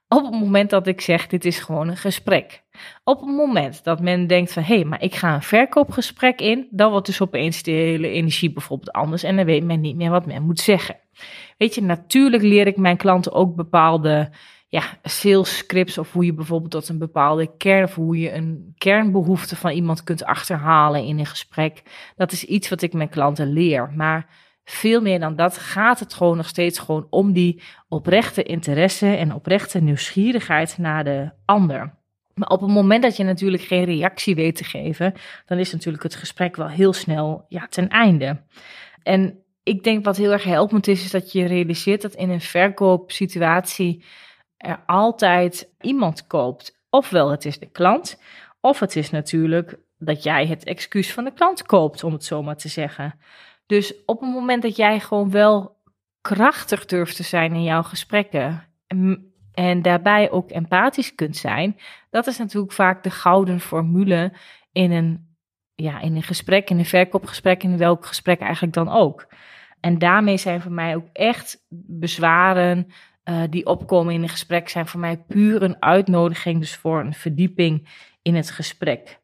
[0.09, 2.63] Op het moment dat ik zeg, dit is gewoon een gesprek.
[3.05, 6.69] Op het moment dat men denkt van, hé, hey, maar ik ga een verkoopgesprek in,
[6.71, 10.11] dan wordt dus opeens de hele energie bijvoorbeeld anders en dan weet men niet meer
[10.11, 10.97] wat men moet zeggen.
[11.59, 14.31] Weet je, natuurlijk leer ik mijn klanten ook bepaalde
[14.71, 18.75] ja, sales scripts of hoe je bijvoorbeeld tot een bepaalde kern of hoe je een
[18.79, 21.83] kernbehoefte van iemand kunt achterhalen in een gesprek.
[22.17, 23.93] Dat is iets wat ik mijn klanten leer.
[23.97, 24.27] Maar
[24.65, 29.35] veel meer dan dat gaat het gewoon nog steeds gewoon om die oprechte interesse en
[29.35, 31.97] oprechte nieuwsgierigheid naar de ander.
[32.35, 35.15] Maar op het moment dat je natuurlijk geen reactie weet te geven,
[35.47, 38.43] dan is natuurlijk het gesprek wel heel snel ja, ten einde.
[39.03, 42.41] En ik denk wat heel erg helpend is, is dat je realiseert dat in een
[42.41, 44.05] verkoopsituatie
[44.59, 46.79] er altijd iemand koopt.
[46.91, 48.21] Ofwel het is de klant,
[48.61, 52.43] of het is natuurlijk dat jij het excuus van de klant koopt, om het zo
[52.43, 53.19] maar te zeggen.
[53.67, 55.77] Dus op het moment dat jij gewoon wel
[56.21, 61.77] krachtig durft te zijn in jouw gesprekken en, en daarbij ook empathisch kunt zijn,
[62.11, 64.33] dat is natuurlijk vaak de gouden formule
[64.73, 65.37] in een,
[65.75, 69.27] ja, in een gesprek, in een verkoopgesprek, in welk gesprek eigenlijk dan ook.
[69.81, 72.93] En daarmee zijn voor mij ook echt bezwaren
[73.29, 77.15] uh, die opkomen in een gesprek, zijn voor mij puur een uitnodiging, dus voor een
[77.15, 77.89] verdieping
[78.23, 79.21] in het gesprek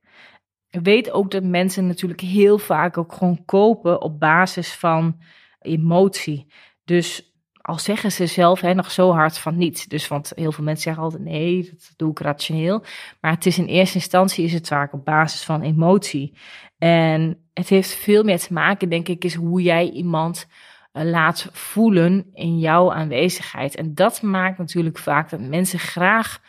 [0.82, 5.18] weet ook dat mensen natuurlijk heel vaak ook gewoon kopen op basis van
[5.60, 6.46] emotie.
[6.84, 9.90] Dus al zeggen ze zelf hè, nog zo hard van niet.
[9.90, 12.82] Dus want heel veel mensen zeggen altijd nee, dat doe ik rationeel.
[13.20, 16.36] Maar het is in eerste instantie is het vaak op basis van emotie.
[16.78, 20.54] En het heeft veel meer te maken, denk ik, is hoe jij iemand eh,
[21.02, 23.76] laat voelen in jouw aanwezigheid.
[23.76, 26.40] En dat maakt natuurlijk vaak dat mensen graag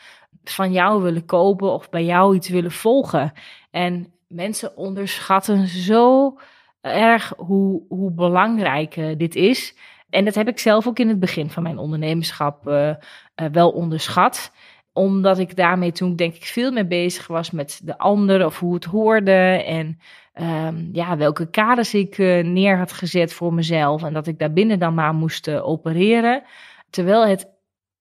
[0.43, 3.34] van jou willen kopen of bij jou iets willen volgen.
[3.71, 6.38] En mensen onderschatten zo
[6.81, 9.75] erg hoe, hoe belangrijk uh, dit is.
[10.10, 12.91] En dat heb ik zelf ook in het begin van mijn ondernemerschap uh,
[13.51, 14.51] wel onderschat.
[14.97, 18.73] Omdat ik daarmee toen denk ik veel meer bezig was met de ander of hoe
[18.73, 19.63] het hoorde.
[19.65, 19.99] En
[20.41, 24.03] um, ja, welke kaders ik neer had gezet voor mezelf.
[24.03, 26.43] En dat ik daarbinnen dan maar moest opereren.
[26.89, 27.53] Terwijl het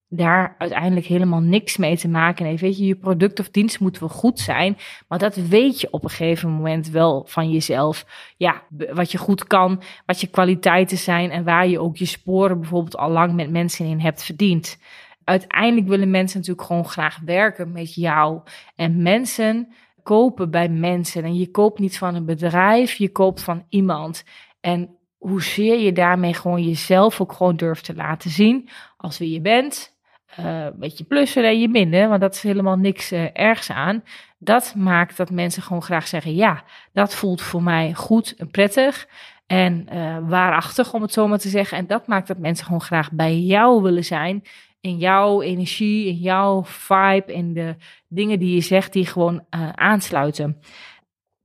[0.09, 2.61] daar uiteindelijk helemaal niks mee te maken heeft.
[2.61, 4.77] Weet je, je product of dienst moet wel goed zijn,
[5.09, 8.07] maar dat weet je op een gegeven moment wel van jezelf.
[8.37, 12.61] Ja, wat je goed kan, wat je kwaliteiten zijn en waar je ook je sporen
[12.61, 14.79] bijvoorbeeld al lang met mensen in hebt verdiend.
[15.25, 18.41] Uiteindelijk willen mensen natuurlijk gewoon graag werken met jou.
[18.77, 21.25] En mensen kopen bij mensen.
[21.25, 24.25] En je koopt niet van een bedrijf, je koopt van iemand.
[24.61, 29.41] En hoezeer je daarmee gewoon jezelf ook gewoon durft te laten zien als wie je
[29.41, 29.97] bent,
[30.41, 34.05] uh, een beetje plussen en je minnen, want dat is helemaal niks uh, ergs aan.
[34.39, 39.09] Dat maakt dat mensen gewoon graag zeggen: ja, dat voelt voor mij goed en prettig
[39.47, 41.79] en uh, waarachtig, om het zo maar te zeggen.
[41.79, 44.43] En dat maakt dat mensen gewoon graag bij jou willen zijn.
[44.85, 47.77] In jouw energie, in jouw vibe, in de
[48.09, 49.45] dingen die je zegt, die gewoon
[49.75, 50.61] aansluiten.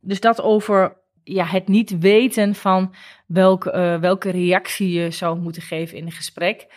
[0.01, 2.93] Dus dat over ja, het niet weten van
[3.27, 6.67] welke, welke reactie je zou moeten geven in een gesprek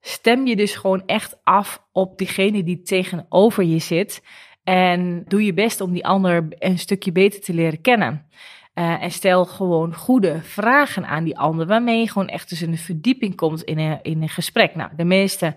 [0.00, 4.22] stem je dus gewoon echt af op diegene die tegenover je zit.
[4.64, 8.26] En doe je best om die ander een stukje beter te leren kennen.
[8.74, 12.78] Uh, en stel gewoon goede vragen aan die ander, waarmee je gewoon echt dus een
[12.78, 14.74] verdieping komt in een, in een gesprek.
[14.74, 15.56] Nou, de meeste,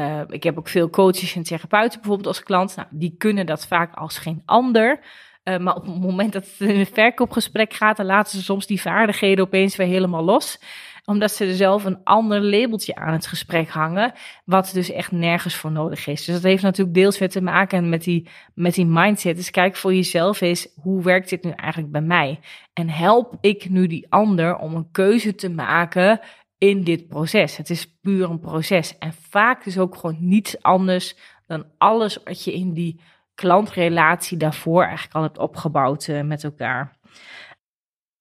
[0.00, 3.66] uh, ik heb ook veel coaches en therapeuten bijvoorbeeld als klant, nou, die kunnen dat
[3.66, 5.00] vaak als geen ander.
[5.44, 8.66] Uh, maar op het moment dat het in een verkoopgesprek gaat, dan laten ze soms
[8.66, 10.58] die vaardigheden opeens weer helemaal los
[11.06, 14.12] omdat ze er zelf een ander labeltje aan het gesprek hangen,
[14.44, 16.24] wat dus echt nergens voor nodig is.
[16.24, 19.36] Dus dat heeft natuurlijk deels weer te maken met die, met die mindset.
[19.36, 22.40] Dus kijk voor jezelf eens, hoe werkt dit nu eigenlijk bij mij?
[22.72, 26.20] En help ik nu die ander om een keuze te maken
[26.58, 27.56] in dit proces?
[27.56, 28.98] Het is puur een proces.
[28.98, 31.16] En vaak is ook gewoon niets anders
[31.46, 33.00] dan alles wat je in die
[33.34, 36.96] klantrelatie daarvoor eigenlijk al hebt opgebouwd uh, met elkaar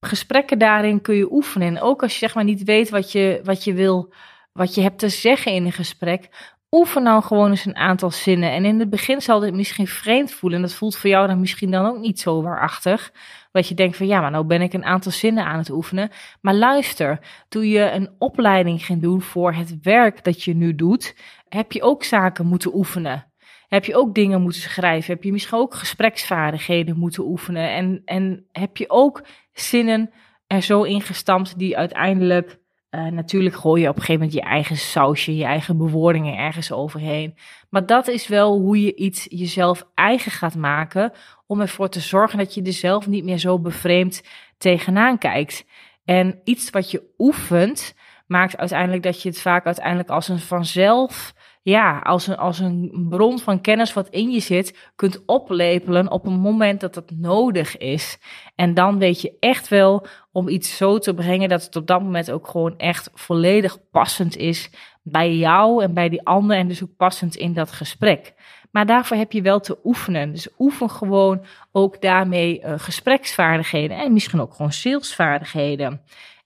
[0.05, 1.67] gesprekken daarin kun je oefenen.
[1.67, 4.13] En ook als je zeg maar niet weet wat je, wat je wil,
[4.53, 6.29] wat je hebt te zeggen in een gesprek,
[6.71, 8.51] oefen nou gewoon eens een aantal zinnen.
[8.51, 10.59] En in het begin zal dit misschien vreemd voelen.
[10.59, 13.11] En dat voelt voor jou dan misschien dan ook niet zo waarachtig.
[13.55, 16.09] Dat je denkt van ja, maar nou ben ik een aantal zinnen aan het oefenen.
[16.41, 21.15] Maar luister, toen je een opleiding ging doen voor het werk dat je nu doet,
[21.49, 23.31] heb je ook zaken moeten oefenen.
[23.67, 25.13] Heb je ook dingen moeten schrijven?
[25.13, 27.69] Heb je misschien ook gespreksvaardigheden moeten oefenen?
[27.69, 30.11] En, en heb je ook zinnen
[30.47, 32.59] er zo ingestampt die uiteindelijk
[32.95, 36.71] uh, natuurlijk gooi je op een gegeven moment je eigen sausje, je eigen bewoordingen ergens
[36.71, 37.35] overheen.
[37.69, 41.11] Maar dat is wel hoe je iets jezelf eigen gaat maken.
[41.47, 44.23] Om ervoor te zorgen dat je er zelf niet meer zo bevreemd
[44.57, 45.65] tegenaan kijkt.
[46.05, 47.95] En iets wat je oefent,
[48.27, 51.33] maakt uiteindelijk dat je het vaak uiteindelijk als een vanzelf
[51.65, 56.25] ja, als een, als een bron van kennis wat in je zit, kunt oplepelen op
[56.25, 58.17] een moment dat het nodig is.
[58.55, 62.01] En dan weet je echt wel om iets zo te brengen dat het op dat
[62.01, 64.69] moment ook gewoon echt volledig passend is
[65.03, 68.33] bij jou en bij die ander en dus ook passend in dat gesprek.
[68.71, 70.31] Maar daarvoor heb je wel te oefenen.
[70.31, 76.01] Dus oefen gewoon ook daarmee uh, gespreksvaardigheden en misschien ook gewoon salesvaardigheden.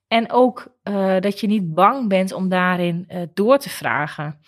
[0.07, 4.39] En ook uh, dat je niet bang bent om daarin uh, door te vragen.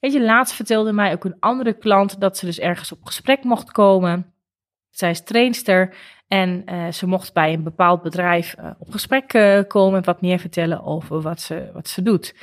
[0.00, 3.44] Weet je, laatst vertelde mij ook een andere klant dat ze dus ergens op gesprek
[3.44, 4.32] mocht komen.
[4.90, 5.94] Zij is trainster
[6.28, 10.20] en uh, ze mocht bij een bepaald bedrijf uh, op gesprek uh, komen en wat
[10.20, 12.34] meer vertellen over wat ze, wat ze doet.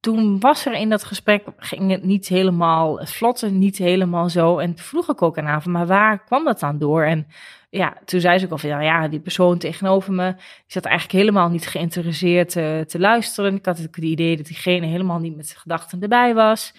[0.00, 4.58] Toen was er in dat gesprek, ging het niet helemaal, het vlotte niet helemaal zo.
[4.58, 7.04] En vroeg ik ook aan haar, maar waar kwam dat dan door?
[7.04, 7.26] En
[7.74, 11.18] ja, toen zei ze ook al van, ja, die persoon tegenover me, die zat eigenlijk
[11.18, 13.54] helemaal niet geïnteresseerd te, te luisteren.
[13.54, 16.74] Ik had het idee dat diegene helemaal niet met zijn gedachten erbij was.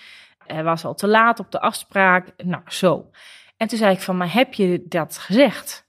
[0.45, 2.33] Hij was al te laat op de afspraak.
[2.43, 3.09] Nou, zo.
[3.57, 5.87] En toen zei ik van, maar heb je dat gezegd?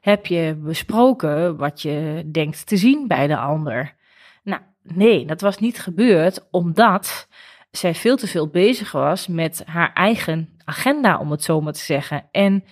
[0.00, 3.94] Heb je besproken wat je denkt te zien bij de ander?
[4.42, 7.28] Nou, nee, dat was niet gebeurd omdat
[7.70, 11.84] zij veel te veel bezig was met haar eigen agenda, om het zo maar te
[11.84, 12.28] zeggen.
[12.30, 12.64] En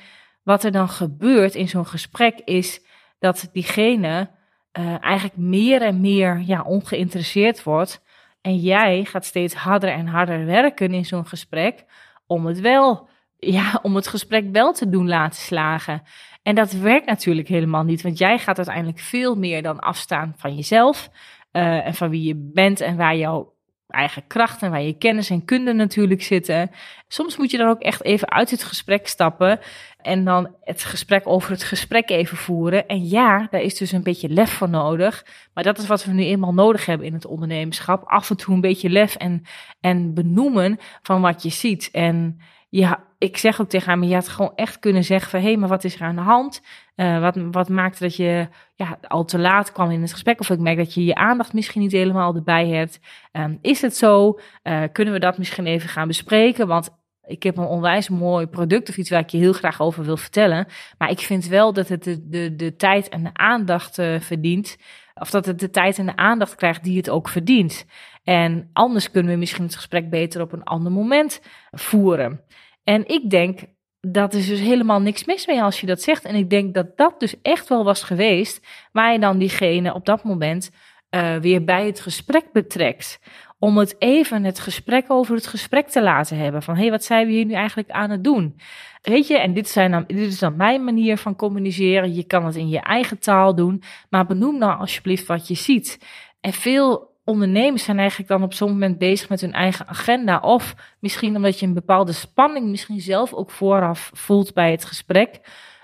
[0.42, 2.80] wat er dan gebeurt in zo'n gesprek is
[3.18, 4.30] dat diegene
[4.78, 8.02] uh, eigenlijk meer en meer ja, ongeïnteresseerd wordt.
[8.40, 11.84] En jij gaat steeds harder en harder werken in zo'n gesprek
[12.26, 16.02] om het wel, ja, om het gesprek wel te doen laten slagen.
[16.42, 20.54] En dat werkt natuurlijk helemaal niet, want jij gaat uiteindelijk veel meer dan afstaan van
[20.54, 21.10] jezelf
[21.52, 23.52] uh, en van wie je bent en waar jouw
[23.92, 26.70] eigen krachten, waar je kennis en kunde natuurlijk zitten.
[27.08, 29.60] Soms moet je dan ook echt even uit het gesprek stappen
[30.02, 32.86] en dan het gesprek over het gesprek even voeren.
[32.86, 35.26] En ja, daar is dus een beetje lef voor nodig.
[35.54, 38.04] Maar dat is wat we nu eenmaal nodig hebben in het ondernemerschap.
[38.04, 39.42] Af en toe een beetje lef en,
[39.80, 41.88] en benoemen van wat je ziet.
[41.92, 45.40] En ja, ik zeg ook tegen haar, je had gewoon echt kunnen zeggen van...
[45.40, 46.62] hé, hey, maar wat is er aan de hand?
[46.96, 50.40] Uh, wat, wat maakte dat je ja, al te laat kwam in het gesprek?
[50.40, 53.00] Of ik merk dat je je aandacht misschien niet helemaal erbij hebt.
[53.32, 54.38] Um, is het zo?
[54.62, 56.66] Uh, kunnen we dat misschien even gaan bespreken?
[56.66, 60.04] Want ik heb een onwijs mooi product of iets waar ik je heel graag over
[60.04, 60.66] wil vertellen.
[60.98, 64.76] Maar ik vind wel dat het de, de, de tijd en de aandacht uh, verdient.
[65.14, 67.86] Of dat het de tijd en de aandacht krijgt die het ook verdient.
[68.24, 72.40] En anders kunnen we misschien het gesprek beter op een ander moment voeren.
[72.84, 73.60] En ik denk,
[74.00, 76.24] dat is dus helemaal niks mis mee als je dat zegt.
[76.24, 80.06] En ik denk dat dat dus echt wel was geweest waar je dan diegene op
[80.06, 80.70] dat moment
[81.10, 83.20] uh, weer bij het gesprek betrekt.
[83.62, 86.62] Om het even het gesprek over het gesprek te laten hebben.
[86.62, 88.56] Van hé, hey, wat zijn we hier nu eigenlijk aan het doen?
[89.02, 92.14] Weet je, en dit, zijn dan, dit is dan mijn manier van communiceren.
[92.14, 93.82] Je kan het in je eigen taal doen.
[94.10, 95.98] Maar benoem nou alsjeblieft wat je ziet.
[96.40, 100.38] En veel ondernemers zijn eigenlijk dan op zo'n moment bezig met hun eigen agenda.
[100.38, 105.40] Of misschien omdat je een bepaalde spanning misschien zelf ook vooraf voelt bij het gesprek.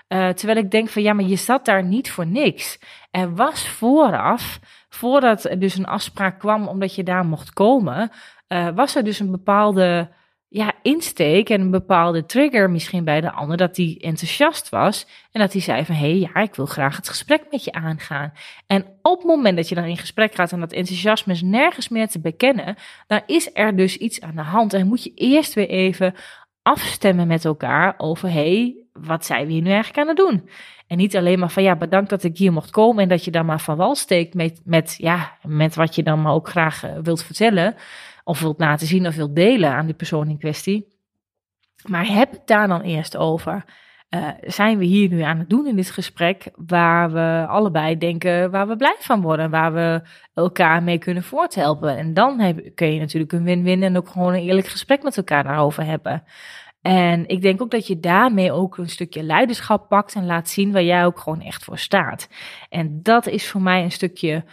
[0.09, 2.79] Uh, terwijl ik denk van ja, maar je zat daar niet voor niks.
[3.11, 8.11] Er was vooraf, voordat er dus een afspraak kwam omdat je daar mocht komen,
[8.47, 10.09] uh, was er dus een bepaalde
[10.49, 15.41] ja, insteek en een bepaalde trigger misschien bij de ander, dat die enthousiast was en
[15.41, 18.33] dat hij zei van, hé, hey, ja, ik wil graag het gesprek met je aangaan.
[18.67, 21.89] En op het moment dat je dan in gesprek gaat en dat enthousiasme is nergens
[21.89, 22.75] meer te bekennen,
[23.07, 26.15] dan is er dus iets aan de hand en moet je eerst weer even
[26.61, 30.49] afstemmen met elkaar over, hé, hey, wat zijn we hier nu eigenlijk aan het doen?
[30.89, 33.31] En niet alleen maar van, ja, bedankt dat ik hier mocht komen en dat je
[33.31, 36.85] dan maar van wal steekt met, met, ja, met wat je dan maar ook graag
[36.85, 37.75] uh, wilt vertellen
[38.23, 40.87] of wilt laten zien of wilt delen aan die persoon in kwestie.
[41.89, 43.65] Maar heb het daar dan eerst over.
[44.09, 48.51] Uh, zijn we hier nu aan het doen in dit gesprek waar we allebei denken
[48.51, 50.01] waar we blij van worden, waar we
[50.33, 51.97] elkaar mee kunnen voorthelpen.
[51.97, 55.17] En dan heb, kun je natuurlijk een win-win en ook gewoon een eerlijk gesprek met
[55.17, 56.23] elkaar daarover hebben.
[56.81, 60.71] En ik denk ook dat je daarmee ook een stukje leiderschap pakt en laat zien
[60.71, 62.27] waar jij ook gewoon echt voor staat.
[62.69, 64.43] En dat is voor mij een stukje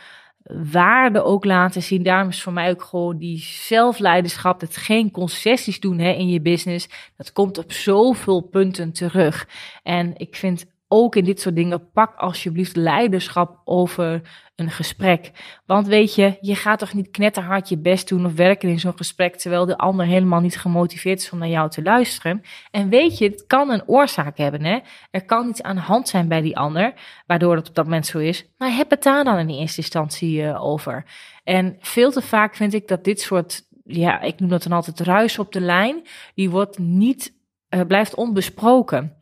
[0.73, 2.03] waarde ook laten zien.
[2.03, 6.41] Daarom is voor mij ook gewoon die zelfleiderschap, het geen concessies doen hè, in je
[6.41, 6.89] business.
[7.17, 9.49] Dat komt op zoveel punten terug.
[9.83, 14.23] En ik vind ook in dit soort dingen, pak alsjeblieft leiderschap over
[14.57, 15.31] een gesprek.
[15.67, 18.97] Want weet je, je gaat toch niet knetterhard je best doen of werken in zo'n
[18.97, 22.43] gesprek, terwijl de ander helemaal niet gemotiveerd is om naar jou te luisteren.
[22.71, 24.65] En weet je, het kan een oorzaak hebben.
[24.65, 24.79] Hè?
[25.11, 26.95] Er kan iets aan de hand zijn bij die ander,
[27.27, 28.47] waardoor het op dat moment zo is.
[28.59, 31.05] Maar heb het daar dan in eerste instantie uh, over.
[31.45, 35.01] En veel te vaak vind ik dat dit soort, ja, ik noem dat dan altijd
[35.01, 36.03] ruis op de lijn,
[36.35, 37.35] die wordt niet,
[37.71, 39.17] uh, blijft onbesproken.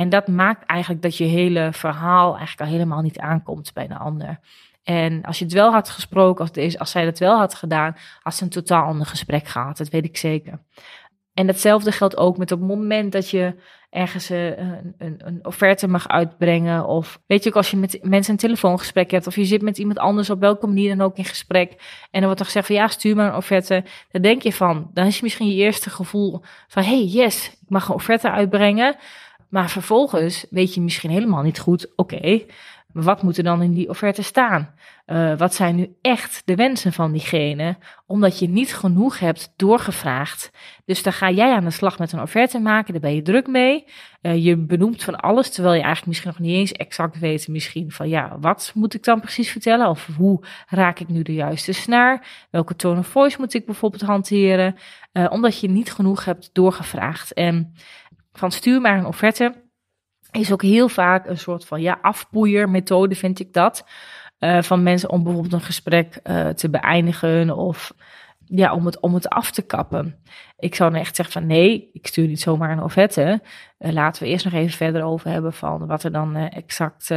[0.00, 3.98] En dat maakt eigenlijk dat je hele verhaal eigenlijk al helemaal niet aankomt bij de
[3.98, 4.40] ander.
[4.82, 8.34] En als je het wel had gesproken, als, als zij dat wel had gedaan, had
[8.34, 9.76] ze een totaal ander gesprek gehad.
[9.76, 10.60] Dat weet ik zeker.
[11.34, 13.54] En hetzelfde geldt ook met op het moment dat je
[13.90, 16.86] ergens eh, een, een, een, offerte mag uitbrengen.
[16.86, 19.26] Of weet je ook, als je met mensen een telefoongesprek hebt.
[19.26, 21.70] Of je zit met iemand anders op welke manier dan ook in gesprek.
[22.00, 23.84] En dan wordt er gezegd van ja, stuur maar een offerte.
[24.10, 27.88] Dan denk je van, dan is misschien je eerste gevoel van hey, yes, ik mag
[27.88, 28.96] een offerte uitbrengen.
[29.50, 32.42] Maar vervolgens weet je misschien helemaal niet goed, oké,
[32.92, 34.74] wat moet er dan in die offerte staan?
[35.06, 37.76] Uh, wat zijn nu echt de wensen van diegene?
[38.06, 40.50] Omdat je niet genoeg hebt doorgevraagd.
[40.84, 43.46] Dus dan ga jij aan de slag met een offerte maken, daar ben je druk
[43.46, 43.84] mee.
[44.22, 47.90] Uh, je benoemt van alles, terwijl je eigenlijk misschien nog niet eens exact weet misschien
[47.90, 49.88] van ja, wat moet ik dan precies vertellen?
[49.88, 52.26] Of hoe raak ik nu de juiste snaar?
[52.50, 54.76] Welke tone of voice moet ik bijvoorbeeld hanteren?
[55.12, 57.32] Uh, omdat je niet genoeg hebt doorgevraagd.
[57.32, 57.74] En
[58.32, 59.68] van stuur maar een offerte
[60.30, 63.84] is ook heel vaak een soort van ja, afpoeiermethode, vind ik dat.
[64.38, 67.92] Uh, van mensen om bijvoorbeeld een gesprek uh, te beëindigen of
[68.44, 70.22] ja, om het, om het af te kappen.
[70.58, 73.42] Ik zou dan echt zeggen van nee, ik stuur niet zomaar een offerte.
[73.78, 77.10] Uh, laten we eerst nog even verder over hebben van wat er dan exact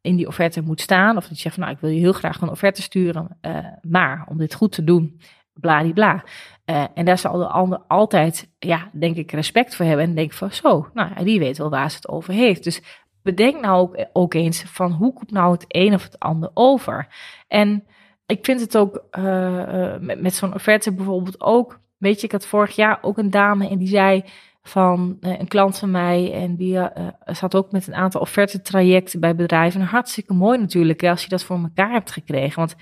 [0.00, 1.16] in die offerte moet staan.
[1.16, 3.38] Of dat je van nou, ik wil je heel graag een offerte sturen,
[3.82, 5.20] maar om dit goed te doen,
[5.54, 6.24] bladibla.
[6.66, 10.06] Uh, en daar zal de ander altijd, ja, denk ik, respect voor hebben.
[10.06, 12.64] En denk van, zo, nou die weet wel waar ze het over heeft.
[12.64, 12.82] Dus
[13.22, 17.08] bedenk nou ook, ook eens van, hoe komt nou het een of het ander over?
[17.48, 17.84] En
[18.26, 22.46] ik vind het ook uh, met, met zo'n offerte bijvoorbeeld ook, weet je, ik had
[22.46, 24.24] vorig jaar ook een dame en die zei
[24.62, 26.88] van een klant van mij en die
[27.24, 29.80] zat ook met een aantal offerte trajecten bij bedrijven.
[29.80, 32.58] hartstikke mooi natuurlijk als je dat voor elkaar hebt gekregen.
[32.58, 32.76] Want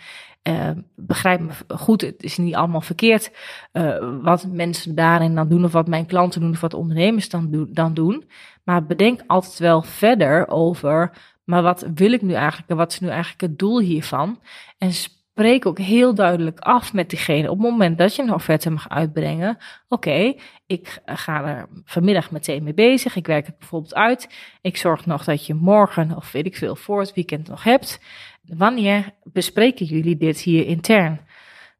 [0.48, 3.30] uh, begrijp me goed, het is niet allemaal verkeerd
[3.72, 7.68] uh, wat mensen daarin dan doen, of wat mijn klanten doen, of wat ondernemers dan,
[7.70, 8.24] dan doen.
[8.64, 11.12] Maar bedenk altijd wel verder over,
[11.44, 14.40] maar wat wil ik nu eigenlijk en wat is nu eigenlijk het doel hiervan?
[14.78, 18.70] En spreek ook heel duidelijk af met diegene op het moment dat je een offerte
[18.70, 19.58] mag uitbrengen.
[19.88, 20.34] Oké,
[20.66, 23.16] ik ga er vanmiddag meteen mee bezig.
[23.16, 24.28] Ik werk het bijvoorbeeld uit.
[24.60, 28.00] Ik zorg nog dat je morgen of weet ik veel voor het weekend nog hebt.
[28.42, 31.20] Wanneer bespreken jullie dit hier intern?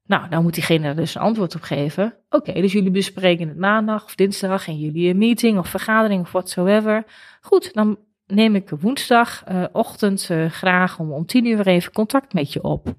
[0.07, 2.15] Nou, dan moet diegene er dus een antwoord op geven.
[2.31, 6.33] Oké, dus jullie bespreken het maandag of dinsdag en jullie een meeting of vergadering of
[6.33, 7.05] whatsoever.
[7.41, 12.53] Goed, dan neem ik woensdagochtend uh, uh, graag om, om tien uur even contact met
[12.53, 12.95] je op.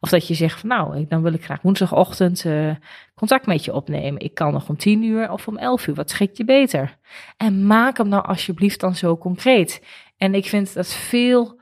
[0.00, 2.74] Of dat je zegt van nou, dan wil ik graag woensdagochtend uh,
[3.14, 4.20] contact met je opnemen.
[4.20, 6.98] Ik kan nog om tien uur of om elf uur, wat schikt je beter?
[7.36, 9.82] En maak hem nou alsjeblieft dan zo concreet.
[10.16, 11.57] En ik vind dat veel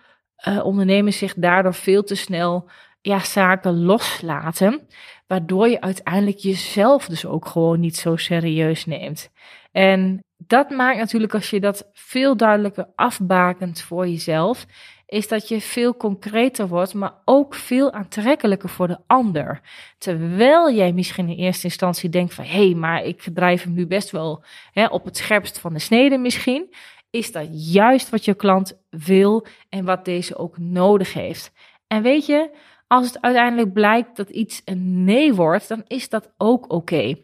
[0.49, 2.68] uh, ondernemers zich daardoor veel te snel
[3.01, 4.89] ja, zaken loslaten.
[5.26, 9.30] Waardoor je uiteindelijk jezelf dus ook gewoon niet zo serieus neemt.
[9.72, 14.66] En dat maakt natuurlijk als je dat veel duidelijker afbakent voor jezelf,
[15.07, 19.61] is dat je veel concreter wordt, maar ook veel aantrekkelijker voor de ander.
[19.99, 23.87] Terwijl jij misschien in eerste instantie denkt van hé, hey, maar ik drijf hem nu
[23.87, 26.74] best wel hè, op het scherpst van de snede misschien
[27.17, 31.53] is dat juist wat je klant wil en wat deze ook nodig heeft.
[31.87, 32.51] En weet je,
[32.87, 37.14] als het uiteindelijk blijkt dat iets een nee wordt, dan is dat ook oké.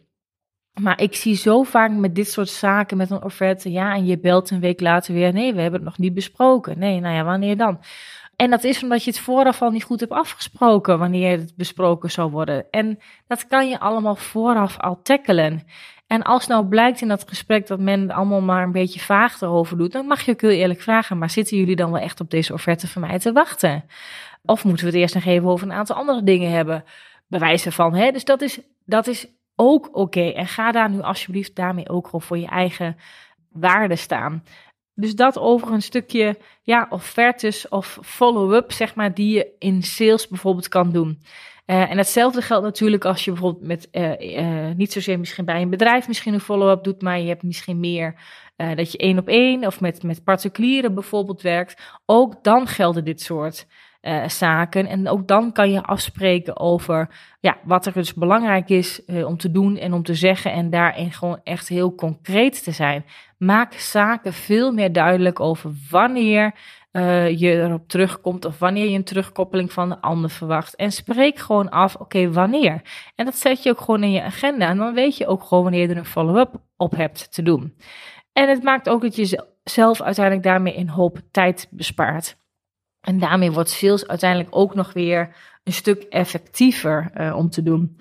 [0.81, 4.19] Maar ik zie zo vaak met dit soort zaken, met een offerte, ja, en je
[4.19, 6.79] belt een week later weer, nee, we hebben het nog niet besproken.
[6.79, 7.79] Nee, nou ja, wanneer dan?
[8.35, 12.11] En dat is omdat je het vooraf al niet goed hebt afgesproken wanneer het besproken
[12.11, 12.65] zou worden.
[12.71, 15.63] En dat kan je allemaal vooraf al tackelen.
[16.07, 19.77] En als nou blijkt in dat gesprek dat men allemaal maar een beetje vaag erover
[19.77, 22.29] doet, dan mag je ook heel eerlijk vragen, maar zitten jullie dan wel echt op
[22.29, 23.83] deze offerte van mij te wachten?
[24.45, 26.83] Of moeten we het eerst nog even over een aantal andere dingen hebben?
[27.27, 28.11] Bewijzen van, hè?
[28.11, 30.29] Dus dat is, dat is ook oké.
[30.29, 32.97] En ga daar nu alsjeblieft daarmee ook gewoon voor je eigen
[33.49, 34.43] waarde staan.
[34.95, 40.27] Dus dat over een stukje, ja, offertes of follow-up, zeg maar, die je in sales
[40.27, 41.21] bijvoorbeeld kan doen.
[41.65, 45.61] Uh, en hetzelfde geldt natuurlijk als je bijvoorbeeld met, uh, uh, niet zozeer misschien bij
[45.61, 48.15] een bedrijf misschien een follow-up doet, maar je hebt misschien meer
[48.75, 51.81] dat je één op één of met, met particulieren bijvoorbeeld werkt.
[52.05, 53.67] Ook dan gelden dit soort
[54.27, 54.87] zaken.
[54.87, 57.09] En ook dan kan je afspreken over
[57.39, 60.51] ja, wat er dus belangrijk is om te doen en om te zeggen.
[60.51, 63.05] En daarin gewoon echt heel concreet te zijn.
[63.37, 66.53] Maak zaken veel meer duidelijk over wanneer
[66.93, 70.75] uh, je erop terugkomt of wanneer je een terugkoppeling van de ander verwacht.
[70.75, 72.81] En spreek gewoon af, oké, wanneer.
[73.15, 74.67] En dat zet je ook gewoon in je agenda.
[74.67, 77.77] En dan weet je ook gewoon wanneer je er een follow-up op hebt te doen.
[78.33, 82.37] En het maakt ook dat je zelf uiteindelijk daarmee een hoop tijd bespaart.
[83.01, 87.99] En daarmee wordt sales uiteindelijk ook nog weer een stuk effectiever uh, om te doen.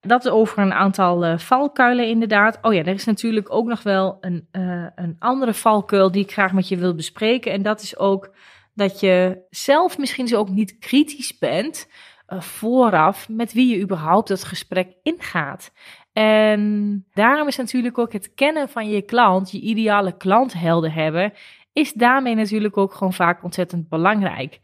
[0.00, 2.58] Dat over een aantal uh, valkuilen inderdaad.
[2.62, 6.32] Oh ja, er is natuurlijk ook nog wel een, uh, een andere valkuil die ik
[6.32, 7.52] graag met je wil bespreken.
[7.52, 8.34] En dat is ook
[8.74, 11.88] dat je zelf misschien zo ook niet kritisch bent
[12.28, 15.72] uh, vooraf met wie je überhaupt dat gesprek ingaat.
[16.12, 21.32] En daarom is natuurlijk ook het kennen van je klant, je ideale klant helder hebben,
[21.72, 24.60] is daarmee natuurlijk ook gewoon vaak ontzettend belangrijk.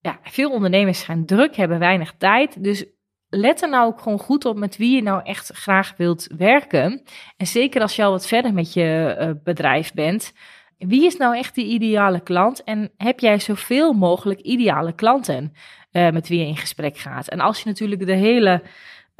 [0.00, 2.64] Ja, veel ondernemers gaan druk, hebben weinig tijd.
[2.64, 2.86] Dus
[3.30, 7.02] let er nou ook gewoon goed op met wie je nou echt graag wilt werken.
[7.36, 10.32] En zeker als je al wat verder met je uh, bedrijf bent.
[10.78, 12.64] Wie is nou echt die ideale klant?
[12.64, 15.52] En heb jij zoveel mogelijk ideale klanten
[15.92, 17.28] uh, met wie je in gesprek gaat?
[17.28, 18.62] En als je natuurlijk de hele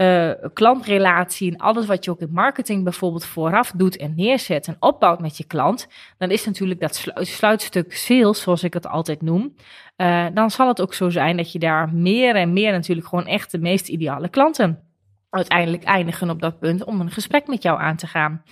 [0.00, 4.76] uh, klantrelatie en alles wat je ook in marketing bijvoorbeeld vooraf doet en neerzet en
[4.78, 5.88] opbouwt met je klant,
[6.18, 9.54] dan is natuurlijk dat sluitstuk sales, zoals ik het altijd noem,
[9.96, 13.26] uh, dan zal het ook zo zijn dat je daar meer en meer natuurlijk gewoon
[13.26, 14.82] echt de meest ideale klanten
[15.30, 18.42] uiteindelijk eindigen op dat punt om een gesprek met jou aan te gaan.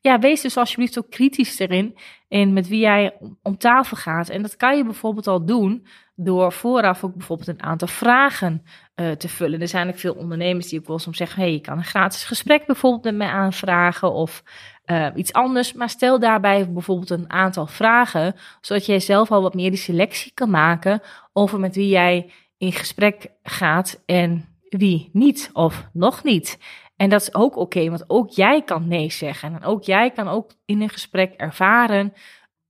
[0.00, 1.96] Ja, wees dus alsjeblieft ook kritisch erin
[2.28, 4.28] in met wie jij om tafel gaat.
[4.28, 8.62] En dat kan je bijvoorbeeld al doen door vooraf ook bijvoorbeeld een aantal vragen
[8.94, 9.60] uh, te vullen.
[9.60, 12.24] Er zijn ook veel ondernemers die ook wel soms zeggen: hey, je kan een gratis
[12.24, 14.42] gesprek bijvoorbeeld met mij aanvragen of
[14.86, 15.72] uh, iets anders.
[15.72, 20.32] Maar stel daarbij bijvoorbeeld een aantal vragen, zodat jij zelf al wat meer die selectie
[20.34, 21.00] kan maken
[21.32, 26.58] over met wie jij in gesprek gaat en wie niet of nog niet.
[26.96, 29.54] En dat is ook oké, want ook jij kan nee zeggen.
[29.54, 32.12] En ook jij kan ook in een gesprek ervaren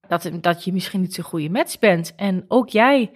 [0.08, 2.14] dat, dat je misschien niet zo'n goede match bent.
[2.14, 3.10] En ook jij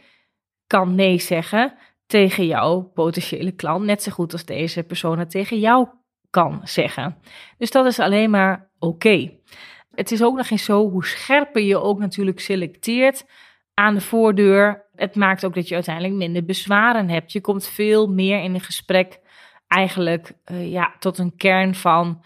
[0.66, 1.74] kan nee zeggen
[2.06, 5.88] tegen jouw potentiële klant, net zo goed als deze persoon het tegen jou
[6.30, 7.16] kan zeggen.
[7.58, 9.30] Dus dat is alleen maar oké.
[9.94, 13.26] Het is ook nog eens zo hoe scherper je ook natuurlijk selecteert
[13.74, 14.88] aan de voordeur.
[14.94, 17.32] Het maakt ook dat je uiteindelijk minder bezwaren hebt.
[17.32, 19.20] Je komt veel meer in een gesprek
[19.66, 22.22] eigenlijk uh, ja, tot een kern van,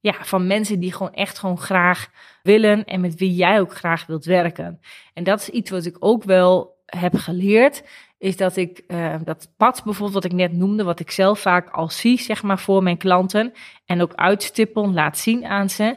[0.00, 2.08] ja, van mensen die gewoon echt gewoon graag
[2.42, 4.80] willen en met wie jij ook graag wilt werken.
[5.14, 7.84] En dat is iets wat ik ook wel heb geleerd,
[8.18, 11.70] is dat ik uh, dat pad bijvoorbeeld wat ik net noemde, wat ik zelf vaak
[11.70, 13.52] al zie, zeg maar, voor mijn klanten
[13.84, 15.96] en ook uitstippel, laat zien aan ze,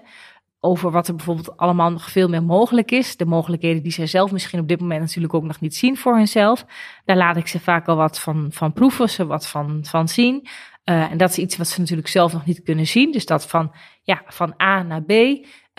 [0.59, 3.17] over wat er bijvoorbeeld allemaal nog veel meer mogelijk is.
[3.17, 6.15] De mogelijkheden die zij zelf misschien op dit moment natuurlijk ook nog niet zien voor
[6.15, 6.65] hunzelf.
[7.05, 10.47] Daar laat ik ze vaak al wat van, van proeven, ze wat van, van zien.
[10.85, 13.11] Uh, en dat is iets wat ze natuurlijk zelf nog niet kunnen zien.
[13.11, 13.71] Dus dat van,
[14.03, 15.11] ja, van A naar B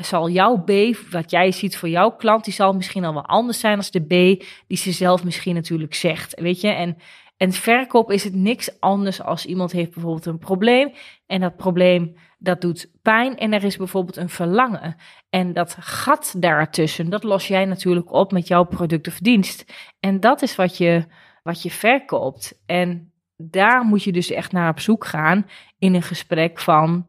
[0.04, 0.70] zal jouw B,
[1.10, 4.00] wat jij ziet voor jouw klant, die zal misschien al wel anders zijn als de
[4.00, 6.40] B die ze zelf misschien natuurlijk zegt.
[6.40, 6.96] Weet je, en,
[7.36, 10.92] en verkoop is het niks anders als iemand heeft bijvoorbeeld een probleem
[11.26, 14.96] en dat probleem dat doet pijn en er is bijvoorbeeld een verlangen.
[15.30, 19.72] En dat gat daartussen, dat los jij natuurlijk op met jouw product of dienst.
[20.00, 21.04] En dat is wat je,
[21.42, 22.60] wat je verkoopt.
[22.66, 25.46] En daar moet je dus echt naar op zoek gaan
[25.78, 27.06] in een gesprek van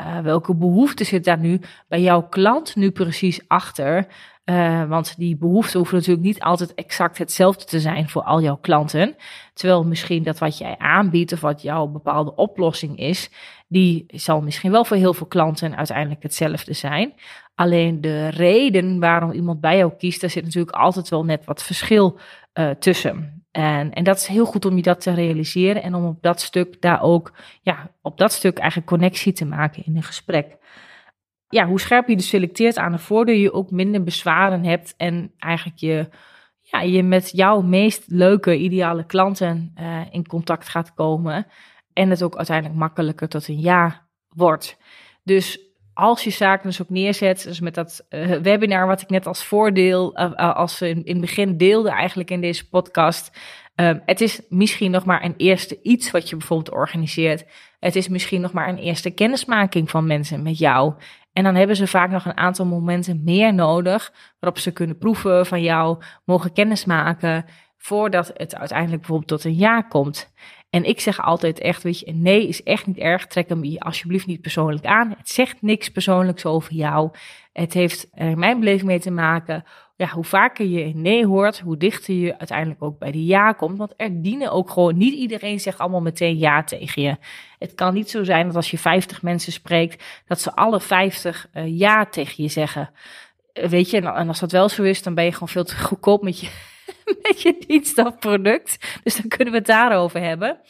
[0.00, 4.06] uh, welke behoefte zit daar nu bij jouw klant nu precies achter?
[4.44, 8.56] Uh, want die behoeften hoeven natuurlijk niet altijd exact hetzelfde te zijn voor al jouw
[8.56, 9.16] klanten.
[9.54, 13.30] Terwijl misschien dat wat jij aanbiedt of wat jouw bepaalde oplossing is,
[13.68, 17.12] die zal misschien wel voor heel veel klanten uiteindelijk hetzelfde zijn.
[17.54, 21.62] Alleen de reden waarom iemand bij jou kiest, daar zit natuurlijk altijd wel net wat
[21.62, 22.18] verschil
[22.54, 23.37] uh, tussen.
[23.58, 26.40] En, en dat is heel goed om je dat te realiseren en om op dat
[26.40, 27.32] stuk daar ook,
[27.62, 30.56] ja, op dat stuk eigenlijk connectie te maken in een gesprek.
[31.48, 35.32] Ja, hoe scherp je dus selecteert aan de voordeur, je ook minder bezwaren hebt en
[35.38, 36.08] eigenlijk je,
[36.60, 41.46] ja, je met jouw meest leuke, ideale klanten uh, in contact gaat komen.
[41.92, 44.78] En het ook uiteindelijk makkelijker tot een ja wordt.
[45.22, 45.60] Dus
[45.98, 49.44] als je zaken dus ook neerzet, dus met dat uh, webinar wat ik net als
[49.44, 53.38] voordeel, uh, als in, in het begin deelde eigenlijk in deze podcast.
[53.76, 57.44] Uh, het is misschien nog maar een eerste iets wat je bijvoorbeeld organiseert.
[57.80, 60.94] Het is misschien nog maar een eerste kennismaking van mensen met jou.
[61.32, 65.46] En dan hebben ze vaak nog een aantal momenten meer nodig waarop ze kunnen proeven
[65.46, 67.44] van jou, mogen kennismaken,
[67.76, 70.32] voordat het uiteindelijk bijvoorbeeld tot een ja komt.
[70.70, 73.26] En ik zeg altijd echt, weet je, nee is echt niet erg.
[73.26, 75.14] Trek hem je alsjeblieft niet persoonlijk aan.
[75.18, 77.10] Het zegt niks persoonlijks over jou.
[77.52, 79.64] Het heeft er mijn beleving mee te maken,
[79.98, 83.78] ja, hoe vaker je nee hoort, hoe dichter je uiteindelijk ook bij de ja komt.
[83.78, 87.16] Want er dienen ook gewoon, niet iedereen zegt allemaal meteen ja tegen je.
[87.58, 91.48] Het kan niet zo zijn dat als je 50 mensen spreekt, dat ze alle 50
[91.54, 92.90] uh, ja tegen je zeggen.
[93.52, 96.22] Weet je, en als dat wel zo is, dan ben je gewoon veel te goedkoop
[96.22, 96.48] met je,
[97.22, 99.00] met je dienst of product.
[99.02, 100.60] Dus dan kunnen we het daarover hebben.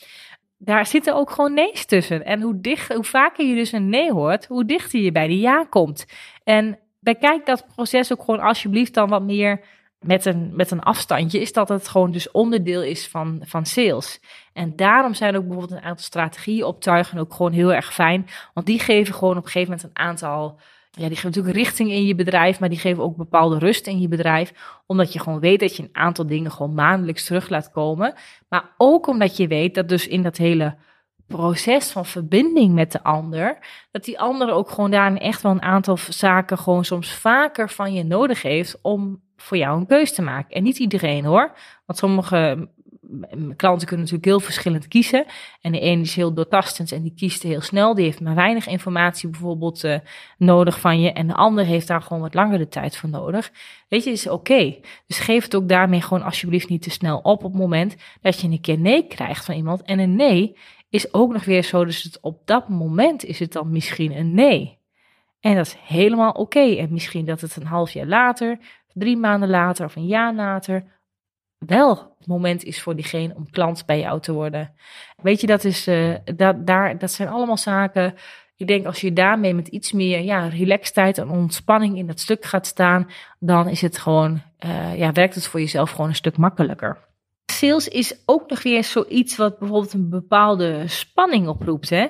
[0.58, 2.24] Daar zitten ook gewoon nee's tussen.
[2.24, 5.38] En hoe, dicht, hoe vaker je dus een nee hoort, hoe dichter je bij de
[5.38, 6.06] ja komt.
[6.44, 9.60] En bekijk dat proces ook gewoon alsjeblieft dan wat meer
[10.00, 11.40] met een, met een afstandje.
[11.40, 14.20] Is dat het gewoon dus onderdeel is van, van sales.
[14.52, 18.26] En daarom zijn ook bijvoorbeeld een aantal strategieën optuigen ook gewoon heel erg fijn.
[18.54, 20.60] Want die geven gewoon op een gegeven moment een aantal
[20.98, 24.00] ja, die geven natuurlijk richting in je bedrijf, maar die geven ook bepaalde rust in
[24.00, 24.80] je bedrijf.
[24.86, 28.14] Omdat je gewoon weet dat je een aantal dingen gewoon maandelijks terug laat komen.
[28.48, 30.76] Maar ook omdat je weet dat dus in dat hele
[31.26, 33.58] proces van verbinding met de ander,
[33.90, 37.94] dat die ander ook gewoon daarin echt wel een aantal zaken gewoon soms vaker van
[37.94, 40.50] je nodig heeft om voor jou een keuze te maken.
[40.56, 41.52] En niet iedereen hoor,
[41.86, 42.68] want sommige
[43.56, 45.24] klanten kunnen natuurlijk heel verschillend kiezen.
[45.60, 47.94] En de ene is heel doortastend en die kiest heel snel.
[47.94, 49.98] Die heeft maar weinig informatie bijvoorbeeld uh,
[50.38, 51.12] nodig van je.
[51.12, 53.52] En de ander heeft daar gewoon wat langere tijd voor nodig.
[53.88, 54.76] Weet je, is oké.
[55.06, 58.40] Dus geef het ook daarmee gewoon alsjeblieft niet te snel op op het moment dat
[58.40, 59.82] je een keer nee krijgt van iemand.
[59.82, 60.56] En een nee
[60.90, 64.34] is ook nog weer zo, dus het, op dat moment is het dan misschien een
[64.34, 64.78] nee.
[65.40, 66.76] En dat is helemaal oké.
[66.76, 68.58] En misschien dat het een half jaar later,
[68.92, 70.97] drie maanden later of een jaar later
[71.58, 74.74] wel het moment is voor diegene om klant bij jou te worden.
[75.22, 78.14] Weet je, dat, is, uh, dat, daar, dat zijn allemaal zaken.
[78.56, 82.44] Ik denk als je daarmee met iets meer ja, relaxedheid en ontspanning in dat stuk
[82.44, 86.36] gaat staan, dan is het gewoon, uh, ja, werkt het voor jezelf gewoon een stuk
[86.36, 87.06] makkelijker.
[87.52, 91.90] Sales is ook nog weer zoiets wat bijvoorbeeld een bepaalde spanning oproept.
[91.90, 92.06] Hè?